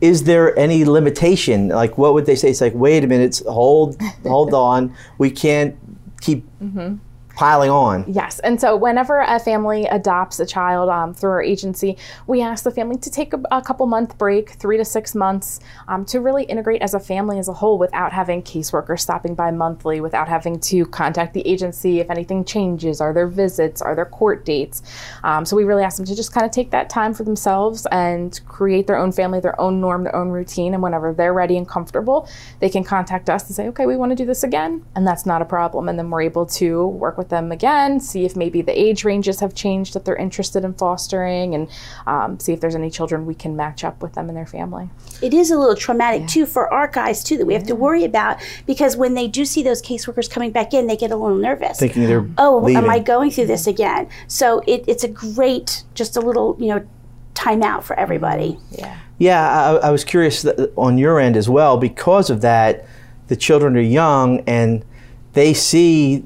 Is 0.00 0.22
there 0.22 0.56
any 0.56 0.84
limitation? 0.84 1.70
Like, 1.70 1.98
what 1.98 2.14
would 2.14 2.24
they 2.24 2.36
say? 2.36 2.50
It's 2.50 2.60
like, 2.60 2.72
wait 2.72 3.02
a 3.02 3.08
minute, 3.08 3.42
hold, 3.48 4.00
hold 4.22 4.54
on, 4.70 4.94
we 5.18 5.28
can't 5.28 5.76
keep 6.20 6.44
mm-hmm. 6.62 6.98
Piling 7.36 7.70
on. 7.70 8.04
Yes, 8.08 8.38
and 8.40 8.60
so 8.60 8.74
whenever 8.74 9.20
a 9.20 9.38
family 9.38 9.84
adopts 9.84 10.40
a 10.40 10.46
child 10.46 10.88
um, 10.88 11.14
through 11.14 11.30
our 11.30 11.42
agency, 11.42 11.96
we 12.26 12.42
ask 12.42 12.64
the 12.64 12.70
family 12.70 12.96
to 12.96 13.10
take 13.10 13.34
a, 13.34 13.40
a 13.52 13.62
couple 13.62 13.86
month 13.86 14.16
break, 14.18 14.50
three 14.52 14.78
to 14.78 14.84
six 14.84 15.14
months, 15.14 15.60
um, 15.86 16.04
to 16.06 16.20
really 16.20 16.44
integrate 16.44 16.80
as 16.80 16.94
a 16.94 17.00
family 17.00 17.38
as 17.38 17.48
a 17.48 17.52
whole 17.52 17.78
without 17.78 18.10
having 18.10 18.42
caseworkers 18.42 19.00
stopping 19.00 19.34
by 19.34 19.50
monthly, 19.50 20.00
without 20.00 20.28
having 20.28 20.58
to 20.60 20.86
contact 20.86 21.34
the 21.34 21.46
agency 21.46 22.00
if 22.00 22.10
anything 22.10 22.44
changes, 22.44 23.00
are 23.00 23.12
there 23.12 23.28
visits, 23.28 23.82
are 23.82 23.94
there 23.94 24.06
court 24.06 24.44
dates. 24.46 24.82
Um, 25.22 25.44
so 25.44 25.56
we 25.56 25.64
really 25.64 25.84
ask 25.84 25.98
them 25.98 26.06
to 26.06 26.16
just 26.16 26.32
kind 26.32 26.46
of 26.46 26.52
take 26.52 26.70
that 26.70 26.88
time 26.88 27.12
for 27.12 27.24
themselves 27.24 27.86
and 27.92 28.40
create 28.48 28.86
their 28.86 28.96
own 28.96 29.12
family, 29.12 29.40
their 29.40 29.60
own 29.60 29.78
norm, 29.80 30.04
their 30.04 30.16
own 30.16 30.30
routine, 30.30 30.72
and 30.72 30.82
whenever 30.82 31.12
they're 31.12 31.34
ready 31.34 31.58
and 31.58 31.68
comfortable, 31.68 32.28
they 32.60 32.70
can 32.70 32.82
contact 32.82 33.28
us 33.28 33.46
and 33.46 33.54
say, 33.54 33.68
okay, 33.68 33.84
we 33.84 33.96
want 33.96 34.10
to 34.10 34.16
do 34.16 34.24
this 34.24 34.42
again, 34.42 34.82
and 34.94 35.06
that's 35.06 35.26
not 35.26 35.42
a 35.42 35.44
problem. 35.44 35.88
And 35.88 35.98
then 35.98 36.08
we're 36.08 36.22
able 36.22 36.46
to 36.46 36.86
work 36.86 37.18
with 37.18 37.25
them 37.28 37.52
again, 37.52 38.00
see 38.00 38.24
if 38.24 38.36
maybe 38.36 38.62
the 38.62 38.78
age 38.78 39.04
ranges 39.04 39.40
have 39.40 39.54
changed 39.54 39.94
that 39.94 40.04
they're 40.04 40.16
interested 40.16 40.64
in 40.64 40.74
fostering, 40.74 41.54
and 41.54 41.68
um, 42.06 42.38
see 42.38 42.52
if 42.52 42.60
there's 42.60 42.74
any 42.74 42.90
children 42.90 43.26
we 43.26 43.34
can 43.34 43.56
match 43.56 43.84
up 43.84 44.02
with 44.02 44.14
them 44.14 44.28
and 44.28 44.36
their 44.36 44.46
family. 44.46 44.90
it 45.22 45.34
is 45.34 45.50
a 45.50 45.58
little 45.58 45.76
traumatic 45.76 46.26
too 46.28 46.46
for 46.46 46.72
our 46.72 46.88
guys 46.88 47.22
too 47.22 47.36
that 47.36 47.46
we 47.46 47.54
have 47.54 47.66
to 47.66 47.74
worry 47.74 48.04
about 48.04 48.38
because 48.66 48.96
when 48.96 49.14
they 49.14 49.28
do 49.28 49.44
see 49.44 49.62
those 49.62 49.82
caseworkers 49.82 50.30
coming 50.30 50.50
back 50.50 50.74
in, 50.74 50.86
they 50.86 50.96
get 50.96 51.10
a 51.10 51.16
little 51.16 51.36
nervous. 51.36 51.78
Thinking 51.78 52.06
they're 52.06 52.28
oh, 52.38 52.58
leaving. 52.58 52.84
am 52.84 52.90
I 52.90 52.98
going 52.98 53.30
through 53.30 53.46
this 53.46 53.66
again? 53.66 54.08
So 54.26 54.62
it, 54.66 54.84
it's 54.86 55.04
a 55.04 55.08
great, 55.08 55.84
just 55.94 56.16
a 56.16 56.20
little, 56.20 56.56
you 56.58 56.68
know, 56.68 56.86
timeout 57.34 57.82
for 57.82 57.98
everybody. 57.98 58.58
Yeah. 58.70 58.98
Yeah, 59.18 59.78
I, 59.82 59.88
I 59.88 59.90
was 59.90 60.04
curious 60.04 60.42
that 60.42 60.72
on 60.76 60.98
your 60.98 61.18
end 61.18 61.36
as 61.36 61.48
well 61.48 61.76
because 61.78 62.30
of 62.30 62.40
that. 62.42 62.86
The 63.28 63.36
children 63.36 63.76
are 63.76 63.80
young 63.80 64.40
and 64.46 64.84
they 65.32 65.52
see 65.52 66.24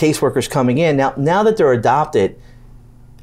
caseworkers 0.00 0.48
coming 0.48 0.78
in 0.78 0.96
now. 0.96 1.12
Now 1.16 1.42
that 1.42 1.56
they're 1.56 1.72
adopted, 1.72 2.40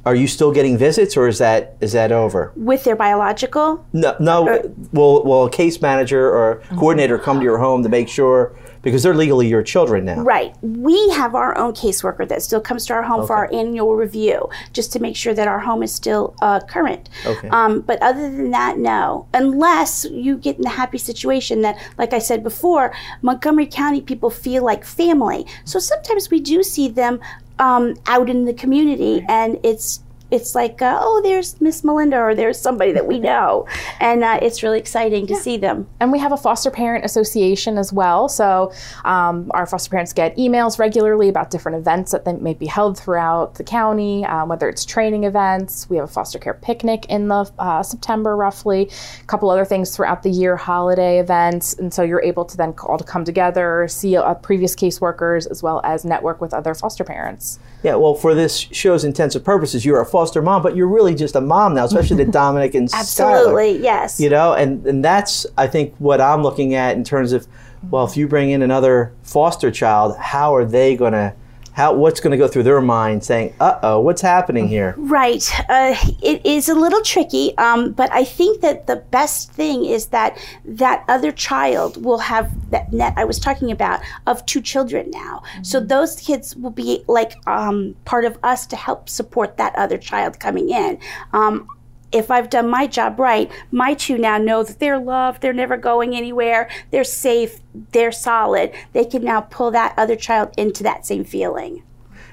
are 0.05 0.15
you 0.15 0.27
still 0.27 0.51
getting 0.51 0.77
visits 0.77 1.17
or 1.17 1.27
is 1.27 1.39
that 1.39 1.75
is 1.81 1.91
that 1.93 2.11
over? 2.11 2.53
With 2.55 2.83
their 2.83 2.95
biological, 2.95 3.85
No, 3.93 4.15
no. 4.19 4.47
Uh, 4.47 4.69
will 4.93 5.23
will 5.23 5.45
a 5.45 5.49
case 5.49 5.81
manager 5.81 6.29
or 6.29 6.61
coordinator 6.77 7.17
come 7.17 7.39
to 7.39 7.43
your 7.43 7.57
home 7.57 7.83
to 7.83 7.89
make 7.89 8.07
sure 8.07 8.55
because 8.87 9.03
they're 9.03 9.13
legally 9.13 9.47
your 9.47 9.61
children 9.63 10.05
now? 10.05 10.21
right? 10.21 10.55
We 10.61 11.09
have 11.09 11.35
our 11.35 11.57
own 11.57 11.73
caseworker 11.73 12.25
that 12.29 12.41
still 12.41 12.61
comes 12.61 12.85
to 12.85 12.93
our 12.93 13.03
home 13.03 13.27
for 13.27 13.35
our 13.35 13.49
annual 13.53 13.95
review, 13.95 14.49
just 14.71 14.93
to 14.93 14.99
make 14.99 15.15
sure 15.15 15.33
that 15.33 15.47
our 15.47 15.59
home 15.59 15.83
is 15.83 15.93
still 15.93 16.35
uh, 16.41 16.61
current. 16.61 17.09
Okay. 17.25 17.49
Um, 17.49 17.81
but 17.81 18.01
other 18.01 18.31
than 18.31 18.51
that, 18.51 18.77
no. 18.77 19.27
Unless 19.33 20.05
you 20.05 20.37
get 20.37 20.55
in 20.55 20.61
the 20.61 20.69
happy 20.69 20.97
situation 20.97 21.61
that, 21.61 21.77
like 21.97 22.13
I 22.13 22.19
said 22.19 22.43
before, 22.43 22.93
Montgomery 23.21 23.67
County 23.67 24.01
people 24.01 24.29
feel 24.29 24.63
like 24.63 24.85
family. 24.85 25.45
So 25.65 25.79
sometimes 25.79 26.29
we 26.29 26.39
do 26.39 26.63
see 26.63 26.87
them 26.87 27.19
um, 27.59 27.95
out 28.05 28.29
in 28.29 28.45
the 28.45 28.53
community, 28.53 29.25
and 29.27 29.59
it's 29.63 30.01
it's 30.31 30.55
like, 30.55 30.81
uh, 30.81 30.99
oh, 31.01 31.21
there's 31.23 31.59
Miss 31.61 31.83
Melinda, 31.83 32.17
or 32.17 32.35
there's 32.35 32.59
somebody 32.59 32.91
that 32.91 33.07
we 33.07 33.19
know, 33.27 33.67
and 33.99 34.23
uh, 34.23 34.39
it's 34.41 34.63
really 34.63 34.79
exciting 34.79 35.27
to 35.27 35.35
see 35.35 35.57
them. 35.57 35.87
And 35.99 36.11
we 36.11 36.19
have 36.19 36.31
a 36.31 36.37
foster 36.37 36.71
parent 36.71 37.05
association 37.05 37.77
as 37.77 37.93
well. 37.93 38.27
So 38.29 38.71
um, 39.05 39.51
our 39.53 39.65
foster 39.65 39.89
parents 39.89 40.13
get 40.13 40.35
emails 40.37 40.79
regularly 40.79 41.29
about 41.29 41.49
different 41.49 41.77
events 41.77 42.11
that 42.11 42.25
they 42.25 42.33
may 42.33 42.53
be 42.53 42.65
held 42.65 42.97
throughout 42.97 43.55
the 43.55 43.63
county, 43.63 44.25
um, 44.25 44.49
whether 44.49 44.67
it's 44.67 44.85
training 44.85 45.23
events. 45.23 45.89
We 45.89 45.97
have 45.97 46.05
a 46.05 46.11
foster 46.11 46.39
care 46.39 46.53
picnic 46.53 47.05
in 47.09 47.27
the 47.27 47.49
uh, 47.59 47.83
September, 47.83 48.35
roughly. 48.35 48.89
A 49.21 49.25
couple 49.25 49.49
other 49.49 49.65
things 49.65 49.95
throughout 49.95 50.23
the 50.23 50.29
year, 50.29 50.55
holiday 50.55 51.19
events, 51.19 51.73
and 51.75 51.93
so 51.93 52.03
you're 52.03 52.21
able 52.21 52.45
to 52.45 52.57
then 52.57 52.73
all 52.83 52.97
to 52.97 53.03
come 53.03 53.23
together, 53.23 53.87
see 53.87 54.15
uh, 54.17 54.33
previous 54.35 54.75
caseworkers, 54.75 55.49
as 55.49 55.63
well 55.63 55.81
as 55.83 56.05
network 56.05 56.41
with 56.41 56.53
other 56.53 56.73
foster 56.73 57.03
parents. 57.03 57.59
Yeah. 57.83 57.95
Well, 57.95 58.15
for 58.15 58.33
this 58.33 58.57
show's 58.57 59.03
intensive 59.03 59.43
purposes, 59.43 59.85
you're 59.85 60.01
a 60.01 60.05
foster 60.17 60.41
mom, 60.41 60.63
but 60.63 60.75
you're 60.75 60.87
really 60.87 61.13
just 61.13 61.35
a 61.35 61.41
mom 61.41 61.75
now, 61.75 61.85
especially 61.85 62.17
to 62.17 62.31
Dominic 62.31 62.73
and 62.73 62.89
Skylar. 62.89 62.99
Absolutely, 62.99 63.77
yes. 63.83 64.19
you 64.19 64.29
know 64.29 64.53
and 64.53 64.85
and 64.85 65.03
that's 65.03 65.45
i 65.57 65.67
think 65.67 65.93
what 65.99 66.19
i'm 66.19 66.43
looking 66.43 66.75
at 66.75 66.95
in 66.95 67.03
terms 67.03 67.31
of 67.31 67.47
well 67.89 68.05
if 68.05 68.17
you 68.17 68.27
bring 68.27 68.49
in 68.49 68.61
another 68.61 69.13
foster 69.23 69.71
child 69.71 70.17
how 70.17 70.55
are 70.55 70.65
they 70.65 70.95
going 70.95 71.13
to 71.13 71.33
how 71.77 71.93
what's 71.93 72.19
going 72.19 72.31
to 72.31 72.37
go 72.37 72.47
through 72.47 72.63
their 72.63 72.81
mind 72.81 73.23
saying 73.23 73.53
uh-oh 73.61 73.99
what's 74.01 74.21
happening 74.21 74.67
here 74.67 74.95
Right. 74.97 75.47
Uh, 75.69 75.95
it 76.21 76.45
is 76.45 76.69
a 76.69 76.75
little 76.75 77.01
tricky, 77.01 77.57
um, 77.57 77.93
but 77.93 78.11
I 78.11 78.23
think 78.23 78.61
that 78.61 78.87
the 78.87 78.97
best 78.97 79.51
thing 79.51 79.85
is 79.85 80.07
that 80.07 80.37
that 80.65 81.05
other 81.07 81.31
child 81.31 82.03
will 82.03 82.17
have 82.17 82.51
that 82.71 82.91
net 82.91 83.13
I 83.15 83.23
was 83.23 83.39
talking 83.39 83.71
about 83.71 84.01
of 84.25 84.45
two 84.45 84.61
children 84.61 85.11
now. 85.11 85.43
So 85.61 85.79
those 85.79 86.19
kids 86.19 86.55
will 86.55 86.71
be 86.71 87.03
like 87.07 87.35
um, 87.47 87.95
part 88.05 88.25
of 88.25 88.37
us 88.43 88.65
to 88.67 88.75
help 88.75 89.07
support 89.07 89.57
that 89.57 89.75
other 89.75 89.97
child 89.97 90.39
coming 90.39 90.69
in. 90.69 90.99
Um, 91.31 91.67
if 92.11 92.31
I've 92.31 92.49
done 92.49 92.69
my 92.69 92.87
job 92.87 93.19
right, 93.19 93.51
my 93.71 93.93
two 93.93 94.17
now 94.17 94.37
know 94.37 94.63
that 94.63 94.79
they're 94.79 94.99
loved, 94.99 95.41
they're 95.41 95.53
never 95.53 95.77
going 95.77 96.15
anywhere, 96.15 96.69
they're 96.91 97.03
safe, 97.03 97.59
they're 97.91 98.11
solid. 98.11 98.71
They 98.93 99.05
can 99.05 99.23
now 99.23 99.41
pull 99.41 99.71
that 99.71 99.93
other 99.97 100.15
child 100.15 100.53
into 100.57 100.83
that 100.83 101.05
same 101.05 101.23
feeling. 101.23 101.83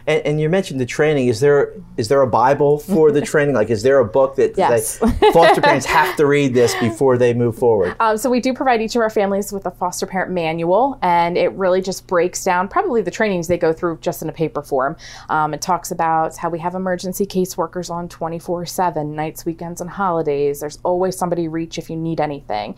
And, 0.07 0.21
and 0.27 0.41
you 0.41 0.49
mentioned 0.49 0.79
the 0.81 0.87
training 0.87 1.29
is 1.29 1.41
there 1.41 1.73
is 1.97 2.09
there 2.09 2.21
a 2.23 2.27
bible 2.27 2.79
for 2.79 3.11
the 3.13 3.21
training 3.33 3.55
like 3.55 3.71
is 3.71 3.83
there 3.83 3.99
a 3.99 4.05
book 4.05 4.37
that, 4.37 4.57
Yes. 4.57 4.99
foster 4.99 5.61
parents 5.69 5.87
have 5.87 6.17
to 6.17 6.27
read 6.27 6.55
this 6.55 6.75
before 6.81 7.17
they 7.19 7.33
move 7.35 7.57
forward 7.57 7.97
Um, 8.01 8.17
so 8.17 8.29
we 8.31 8.41
do 8.41 8.53
provide 8.55 8.81
each 8.83 8.97
of 8.97 9.03
our 9.03 9.11
families 9.11 9.53
with 9.53 9.67
a 9.67 9.71
foster 9.71 10.07
parent 10.07 10.31
manual, 10.33 10.99
and 11.03 11.37
it 11.39 11.53
really 11.53 11.81
just 11.81 12.07
breaks 12.07 12.45
down 12.45 12.69
probably 12.69 13.03
the 13.03 13.11
trainings 13.11 13.49
they 13.49 13.59
go 13.59 13.73
through 13.73 13.99
just 14.01 14.23
in 14.23 14.29
a 14.29 14.33
paper 14.33 14.63
form. 14.63 14.97
Um, 15.29 15.55
it 15.55 15.63
talks 15.63 15.91
about 15.91 16.37
how 16.37 16.49
we 16.51 16.59
have 16.59 16.75
emergency 16.75 17.27
caseworkers 17.27 17.91
on 17.91 18.09
24/7, 18.09 19.15
nights, 19.15 19.45
weekends, 19.47 19.81
and 19.81 19.89
holidays. 19.91 20.61
There's 20.61 20.79
always 20.83 21.17
somebody 21.17 21.49
reach 21.49 21.79
if 21.79 21.89
you 21.91 21.97
need 21.97 22.21
anything. 22.21 22.77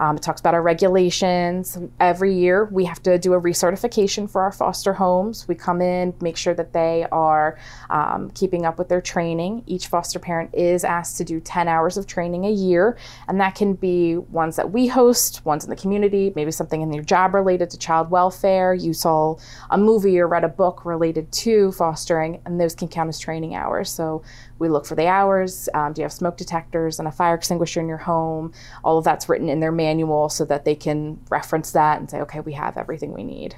Um, 0.00 0.16
it 0.16 0.22
talks 0.22 0.40
about 0.40 0.54
our 0.54 0.62
regulations. 0.62 1.78
Every 2.00 2.34
year 2.34 2.66
we 2.70 2.84
have 2.84 3.02
to 3.04 3.18
do 3.18 3.32
a 3.34 3.40
recertification 3.40 4.28
for 4.30 4.42
our 4.42 4.52
foster 4.52 4.92
homes. 4.92 5.46
We 5.48 5.54
come 5.54 5.80
in, 5.80 6.14
make 6.20 6.36
sure 6.36 6.54
that 6.54 6.65
that 6.66 6.78
they 6.78 7.06
are 7.12 7.58
um, 7.90 8.30
keeping 8.30 8.64
up 8.64 8.78
with 8.78 8.88
their 8.88 9.00
training. 9.00 9.62
Each 9.66 9.86
foster 9.86 10.18
parent 10.18 10.50
is 10.54 10.84
asked 10.84 11.16
to 11.18 11.24
do 11.24 11.40
10 11.40 11.68
hours 11.68 11.96
of 11.96 12.06
training 12.06 12.44
a 12.44 12.50
year, 12.50 12.96
and 13.28 13.40
that 13.40 13.54
can 13.54 13.74
be 13.74 14.16
ones 14.16 14.56
that 14.56 14.70
we 14.70 14.86
host, 14.86 15.44
ones 15.44 15.64
in 15.64 15.70
the 15.70 15.76
community, 15.76 16.32
maybe 16.34 16.50
something 16.50 16.82
in 16.82 16.92
your 16.92 17.04
job 17.04 17.34
related 17.34 17.70
to 17.70 17.78
child 17.78 18.10
welfare. 18.10 18.74
You 18.74 18.92
saw 18.92 19.36
a 19.70 19.78
movie 19.78 20.18
or 20.18 20.26
read 20.26 20.44
a 20.44 20.48
book 20.48 20.84
related 20.84 21.30
to 21.32 21.72
fostering, 21.72 22.40
and 22.44 22.60
those 22.60 22.74
can 22.74 22.88
count 22.88 23.08
as 23.08 23.18
training 23.18 23.54
hours. 23.54 23.90
So 23.90 24.22
we 24.58 24.68
look 24.68 24.86
for 24.86 24.94
the 24.94 25.06
hours. 25.06 25.68
Um, 25.74 25.92
do 25.92 26.00
you 26.00 26.04
have 26.04 26.12
smoke 26.12 26.36
detectors 26.36 26.98
and 26.98 27.06
a 27.06 27.12
fire 27.12 27.34
extinguisher 27.34 27.80
in 27.80 27.88
your 27.88 27.98
home? 27.98 28.52
All 28.82 28.98
of 28.98 29.04
that's 29.04 29.28
written 29.28 29.48
in 29.48 29.60
their 29.60 29.72
manual 29.72 30.28
so 30.28 30.44
that 30.46 30.64
they 30.64 30.74
can 30.74 31.20
reference 31.30 31.72
that 31.72 32.00
and 32.00 32.10
say, 32.10 32.20
okay, 32.22 32.40
we 32.40 32.52
have 32.54 32.76
everything 32.76 33.12
we 33.12 33.24
need. 33.24 33.56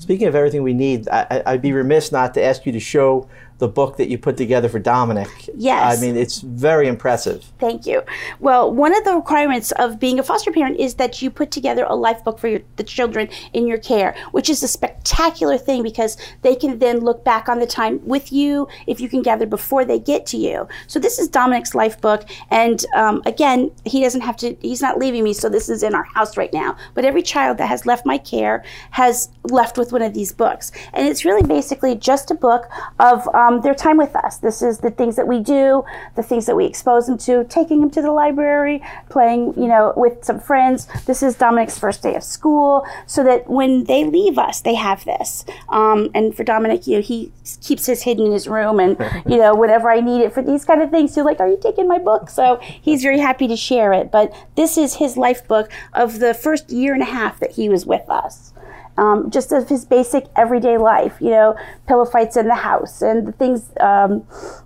Speaking 0.00 0.28
of 0.28 0.34
everything 0.34 0.62
we 0.62 0.72
need, 0.72 1.06
I, 1.10 1.42
I'd 1.44 1.60
be 1.60 1.74
remiss 1.74 2.10
not 2.10 2.32
to 2.32 2.42
ask 2.42 2.64
you 2.64 2.72
to 2.72 2.80
show 2.80 3.28
the 3.60 3.68
book 3.68 3.98
that 3.98 4.08
you 4.08 4.18
put 4.18 4.36
together 4.36 4.68
for 4.68 4.78
Dominic. 4.78 5.28
Yes. 5.54 5.96
I 5.96 6.00
mean, 6.00 6.16
it's 6.16 6.40
very 6.40 6.88
impressive. 6.88 7.44
Thank 7.58 7.86
you. 7.86 8.02
Well, 8.40 8.72
one 8.72 8.96
of 8.96 9.04
the 9.04 9.14
requirements 9.14 9.70
of 9.72 10.00
being 10.00 10.18
a 10.18 10.22
foster 10.22 10.50
parent 10.50 10.80
is 10.80 10.94
that 10.94 11.20
you 11.20 11.30
put 11.30 11.50
together 11.50 11.84
a 11.86 11.94
life 11.94 12.24
book 12.24 12.38
for 12.38 12.48
your, 12.48 12.60
the 12.76 12.82
children 12.82 13.28
in 13.52 13.66
your 13.66 13.78
care, 13.78 14.16
which 14.32 14.48
is 14.48 14.62
a 14.62 14.68
spectacular 14.68 15.58
thing 15.58 15.82
because 15.82 16.16
they 16.40 16.56
can 16.56 16.78
then 16.78 17.00
look 17.00 17.22
back 17.22 17.48
on 17.48 17.58
the 17.58 17.66
time 17.66 18.00
with 18.04 18.32
you 18.32 18.66
if 18.86 18.98
you 18.98 19.08
can 19.08 19.20
gather 19.20 19.46
before 19.46 19.84
they 19.84 19.98
get 19.98 20.24
to 20.26 20.38
you. 20.38 20.66
So 20.86 20.98
this 20.98 21.18
is 21.18 21.28
Dominic's 21.28 21.74
life 21.74 22.00
book, 22.00 22.24
and 22.50 22.84
um, 22.96 23.22
again, 23.26 23.70
he 23.84 24.00
doesn't 24.02 24.22
have 24.22 24.36
to. 24.38 24.56
He's 24.60 24.80
not 24.80 24.98
leaving 24.98 25.22
me, 25.22 25.34
so 25.34 25.50
this 25.50 25.68
is 25.68 25.82
in 25.82 25.94
our 25.94 26.04
house 26.14 26.38
right 26.38 26.52
now. 26.52 26.76
But 26.94 27.04
every 27.04 27.22
child 27.22 27.58
that 27.58 27.68
has 27.68 27.84
left 27.84 28.06
my 28.06 28.16
care 28.16 28.64
has 28.92 29.28
left 29.44 29.76
with 29.76 29.92
one 29.92 30.02
of 30.02 30.14
these 30.14 30.32
books, 30.32 30.72
and 30.94 31.06
it's 31.06 31.26
really 31.26 31.46
basically 31.46 31.94
just 31.94 32.30
a 32.30 32.34
book 32.34 32.66
of. 32.98 33.28
Um, 33.34 33.49
um, 33.50 33.60
their 33.62 33.74
time 33.74 33.96
with 33.96 34.14
us. 34.16 34.38
This 34.38 34.62
is 34.62 34.78
the 34.78 34.90
things 34.90 35.16
that 35.16 35.26
we 35.26 35.40
do, 35.40 35.84
the 36.16 36.22
things 36.22 36.46
that 36.46 36.56
we 36.56 36.66
expose 36.66 37.06
them 37.06 37.18
to, 37.18 37.44
taking 37.44 37.80
them 37.80 37.90
to 37.90 38.02
the 38.02 38.12
library, 38.12 38.82
playing, 39.08 39.54
you 39.56 39.68
know, 39.68 39.92
with 39.96 40.24
some 40.24 40.40
friends. 40.40 40.86
This 41.06 41.22
is 41.22 41.34
Dominic's 41.36 41.78
first 41.78 42.02
day 42.02 42.14
of 42.14 42.22
school, 42.22 42.86
so 43.06 43.24
that 43.24 43.48
when 43.48 43.84
they 43.84 44.04
leave 44.04 44.38
us, 44.38 44.60
they 44.60 44.74
have 44.74 45.04
this. 45.04 45.44
Um, 45.68 46.10
and 46.14 46.34
for 46.34 46.44
Dominic, 46.44 46.86
you 46.86 46.96
know, 46.96 47.02
he 47.02 47.32
keeps 47.60 47.86
his 47.86 48.02
hidden 48.02 48.26
in 48.26 48.32
his 48.32 48.48
room, 48.48 48.80
and 48.80 48.96
you 49.26 49.36
know, 49.36 49.54
whenever 49.54 49.90
I 49.90 50.00
need 50.00 50.22
it 50.22 50.32
for 50.32 50.42
these 50.42 50.64
kind 50.64 50.82
of 50.82 50.90
things, 50.90 51.14
he's 51.14 51.24
like, 51.24 51.40
"Are 51.40 51.48
you 51.48 51.58
taking 51.60 51.88
my 51.88 51.98
book?" 51.98 52.30
So 52.30 52.58
he's 52.60 53.02
very 53.02 53.18
happy 53.18 53.48
to 53.48 53.56
share 53.56 53.92
it. 53.92 54.10
But 54.10 54.32
this 54.56 54.78
is 54.78 54.94
his 54.94 55.16
life 55.16 55.46
book 55.46 55.70
of 55.92 56.20
the 56.20 56.34
first 56.34 56.70
year 56.70 56.94
and 56.94 57.02
a 57.02 57.06
half 57.06 57.40
that 57.40 57.52
he 57.52 57.68
was 57.68 57.86
with 57.86 58.08
us 58.08 58.52
um, 59.00 59.30
just 59.30 59.50
of 59.50 59.68
his 59.68 59.86
basic 59.86 60.26
everyday 60.36 60.76
life, 60.76 61.16
you 61.20 61.30
know, 61.30 61.56
pillow 61.88 62.04
fights 62.04 62.36
in 62.36 62.46
the 62.46 62.54
house 62.54 63.00
and 63.00 63.26
the 63.26 63.32
things, 63.32 63.70
um, 63.80 64.22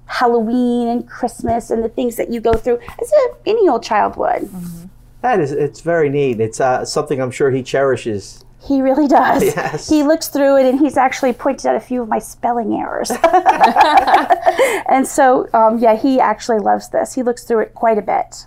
Halloween 0.06 0.88
and 0.88 1.08
Christmas 1.08 1.70
and 1.70 1.84
the 1.84 1.88
things 1.88 2.16
that 2.16 2.30
you 2.30 2.40
go 2.40 2.52
through 2.52 2.80
as 3.00 3.12
a, 3.12 3.48
any 3.48 3.68
old 3.68 3.84
child 3.84 4.16
would. 4.16 4.42
Mm-hmm. 4.42 4.86
That 5.20 5.40
is, 5.40 5.52
it's 5.52 5.80
very 5.80 6.10
neat. 6.10 6.40
It's 6.40 6.60
uh, 6.60 6.84
something 6.84 7.20
I'm 7.20 7.30
sure 7.30 7.52
he 7.52 7.62
cherishes. 7.62 8.44
He 8.66 8.82
really 8.82 9.06
does. 9.06 9.42
Yes. 9.56 9.88
He 9.88 10.02
looks 10.02 10.26
through 10.26 10.56
it 10.58 10.66
and 10.66 10.80
he's 10.80 10.96
actually 10.96 11.32
pointed 11.32 11.66
out 11.66 11.76
a 11.76 11.80
few 11.80 12.02
of 12.02 12.08
my 12.08 12.18
spelling 12.18 12.74
errors. 12.74 13.12
and 14.88 15.06
so, 15.06 15.48
um, 15.54 15.78
yeah, 15.78 15.94
he 15.94 16.18
actually 16.18 16.58
loves 16.58 16.88
this. 16.88 17.14
He 17.14 17.22
looks 17.22 17.44
through 17.44 17.60
it 17.60 17.74
quite 17.74 17.98
a 17.98 18.02
bit 18.02 18.46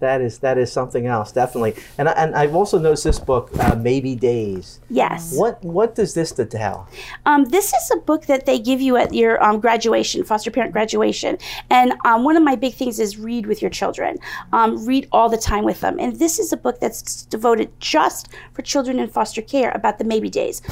that 0.00 0.20
is 0.20 0.38
that 0.38 0.58
is 0.58 0.72
something 0.72 1.06
else 1.06 1.32
definitely. 1.32 1.74
And 1.98 2.08
and 2.08 2.34
I've 2.34 2.54
also 2.54 2.78
noticed 2.78 3.04
this 3.04 3.18
book 3.18 3.50
uh, 3.58 3.74
maybe 3.76 4.14
days. 4.14 4.80
Yes. 4.88 5.34
What 5.36 5.62
what 5.62 5.94
does 5.94 6.14
this 6.14 6.32
tell 6.32 6.88
um, 7.26 7.44
this 7.46 7.72
is 7.72 7.90
a 7.92 7.96
book 7.96 8.26
that 8.26 8.46
they 8.46 8.58
give 8.58 8.80
you 8.80 8.96
at 8.96 9.12
your 9.14 9.42
um, 9.42 9.60
graduation 9.60 10.24
foster 10.24 10.50
parent 10.50 10.72
graduation. 10.72 11.38
And 11.70 11.94
um, 12.04 12.24
one 12.24 12.36
of 12.36 12.42
my 12.42 12.54
big 12.54 12.74
things 12.74 13.00
is 13.00 13.18
read 13.18 13.46
with 13.46 13.60
your 13.62 13.70
children. 13.70 14.18
Um, 14.52 14.86
read 14.86 15.08
all 15.12 15.28
the 15.28 15.38
time 15.38 15.64
with 15.64 15.80
them. 15.80 15.98
And 15.98 16.18
this 16.18 16.38
is 16.38 16.52
a 16.52 16.56
book 16.56 16.80
that's 16.80 17.24
devoted 17.24 17.68
just 17.80 18.28
for 18.52 18.62
children 18.62 18.98
in 18.98 19.08
foster 19.08 19.42
care 19.42 19.72
about 19.74 19.98
the 19.98 20.04
maybe 20.04 20.30
days. 20.30 20.62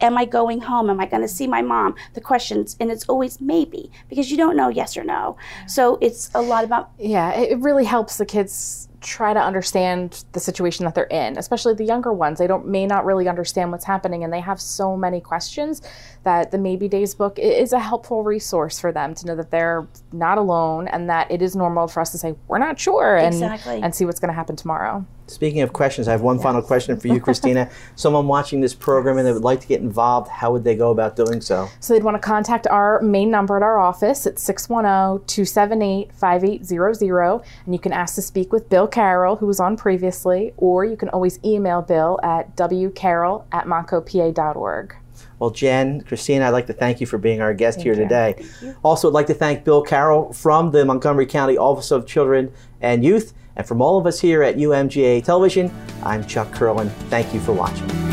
Am 0.00 0.16
i 0.16 0.24
going 0.24 0.60
home? 0.60 0.90
Am 0.90 1.00
i 1.00 1.06
going 1.06 1.22
to 1.22 1.28
see 1.28 1.46
my 1.46 1.62
mom? 1.62 1.94
The 2.14 2.20
questions 2.20 2.76
and 2.80 2.90
it's 2.90 3.08
always 3.08 3.40
maybe 3.40 3.90
because 4.08 4.30
you 4.30 4.36
don't 4.36 4.56
know 4.56 4.68
yes 4.68 4.96
or 4.96 5.04
no. 5.04 5.36
So 5.66 5.98
it's 6.00 6.30
a 6.34 6.40
lot 6.40 6.64
about 6.64 6.90
yeah 6.98 7.32
it 7.32 7.58
really 7.58 7.84
helps 7.84 8.16
the 8.18 8.26
kids 8.26 8.52
try 9.00 9.32
to 9.32 9.40
understand 9.40 10.24
the 10.32 10.40
situation 10.40 10.84
that 10.84 10.94
they're 10.94 11.04
in 11.04 11.38
especially 11.38 11.74
the 11.74 11.84
younger 11.84 12.12
ones 12.12 12.38
they 12.38 12.46
don't 12.46 12.66
may 12.66 12.86
not 12.86 13.04
really 13.04 13.28
understand 13.28 13.72
what's 13.72 13.84
happening 13.84 14.24
and 14.24 14.32
they 14.32 14.40
have 14.40 14.60
so 14.60 14.96
many 14.96 15.20
questions 15.20 15.80
that 16.24 16.50
the 16.50 16.58
maybe 16.58 16.86
days 16.86 17.14
book 17.14 17.38
is 17.38 17.72
a 17.72 17.78
helpful 17.78 18.22
resource 18.22 18.78
for 18.78 18.92
them 18.92 19.14
to 19.14 19.26
know 19.26 19.34
that 19.34 19.50
they're 19.50 19.86
not 20.12 20.36
alone 20.36 20.86
and 20.88 21.08
that 21.08 21.30
it 21.30 21.40
is 21.40 21.56
normal 21.56 21.88
for 21.88 22.00
us 22.00 22.10
to 22.10 22.18
say 22.18 22.34
we're 22.48 22.58
not 22.58 22.78
sure 22.78 23.16
and 23.16 23.34
exactly. 23.34 23.80
and 23.80 23.94
see 23.94 24.04
what's 24.04 24.20
going 24.20 24.28
to 24.28 24.34
happen 24.34 24.54
tomorrow 24.54 25.04
Speaking 25.30 25.60
of 25.60 25.72
questions, 25.72 26.08
I 26.08 26.10
have 26.10 26.22
one 26.22 26.36
yes. 26.36 26.42
final 26.42 26.60
question 26.60 26.98
for 26.98 27.06
you, 27.06 27.20
Kristina. 27.20 27.70
Someone 27.94 28.26
watching 28.26 28.60
this 28.60 28.74
program 28.74 29.16
and 29.16 29.24
they 29.24 29.32
would 29.32 29.44
like 29.44 29.60
to 29.60 29.68
get 29.68 29.80
involved, 29.80 30.28
how 30.28 30.50
would 30.50 30.64
they 30.64 30.74
go 30.74 30.90
about 30.90 31.14
doing 31.14 31.40
so? 31.40 31.68
So 31.78 31.94
they'd 31.94 32.02
want 32.02 32.16
to 32.16 32.20
contact 32.20 32.66
our 32.66 33.00
main 33.00 33.30
number 33.30 33.56
at 33.56 33.62
our 33.62 33.78
office 33.78 34.26
at 34.26 34.40
610 34.40 35.24
278 35.26 36.12
5800. 36.12 37.42
And 37.64 37.74
you 37.74 37.78
can 37.78 37.92
ask 37.92 38.16
to 38.16 38.22
speak 38.22 38.52
with 38.52 38.68
Bill 38.68 38.88
Carroll, 38.88 39.36
who 39.36 39.46
was 39.46 39.60
on 39.60 39.76
previously, 39.76 40.52
or 40.56 40.84
you 40.84 40.96
can 40.96 41.08
always 41.10 41.38
email 41.44 41.80
Bill 41.80 42.18
at 42.24 42.56
wcarroll 42.56 43.44
at 43.52 43.66
montcopa.org. 43.66 44.96
Well, 45.38 45.50
Jen, 45.50 46.02
Kristina, 46.02 46.42
I'd 46.42 46.50
like 46.50 46.66
to 46.66 46.72
thank 46.72 47.00
you 47.00 47.06
for 47.06 47.18
being 47.18 47.40
our 47.40 47.54
guest 47.54 47.76
thank 47.76 47.86
here 47.86 47.94
you. 47.94 48.00
today. 48.00 48.44
Also, 48.82 49.08
I'd 49.08 49.14
like 49.14 49.28
to 49.28 49.34
thank 49.34 49.64
Bill 49.64 49.82
Carroll 49.82 50.32
from 50.32 50.72
the 50.72 50.84
Montgomery 50.84 51.26
County 51.26 51.56
Office 51.56 51.90
of 51.92 52.06
Children 52.06 52.52
and 52.80 53.04
Youth. 53.04 53.32
And 53.60 53.68
from 53.68 53.82
all 53.82 53.98
of 53.98 54.06
us 54.06 54.18
here 54.18 54.42
at 54.42 54.56
UMGA 54.56 55.22
Television, 55.22 55.70
I'm 56.02 56.24
Chuck 56.24 56.48
Kirlin. 56.48 56.90
Thank 57.10 57.34
you 57.34 57.40
for 57.40 57.52
watching. 57.52 58.09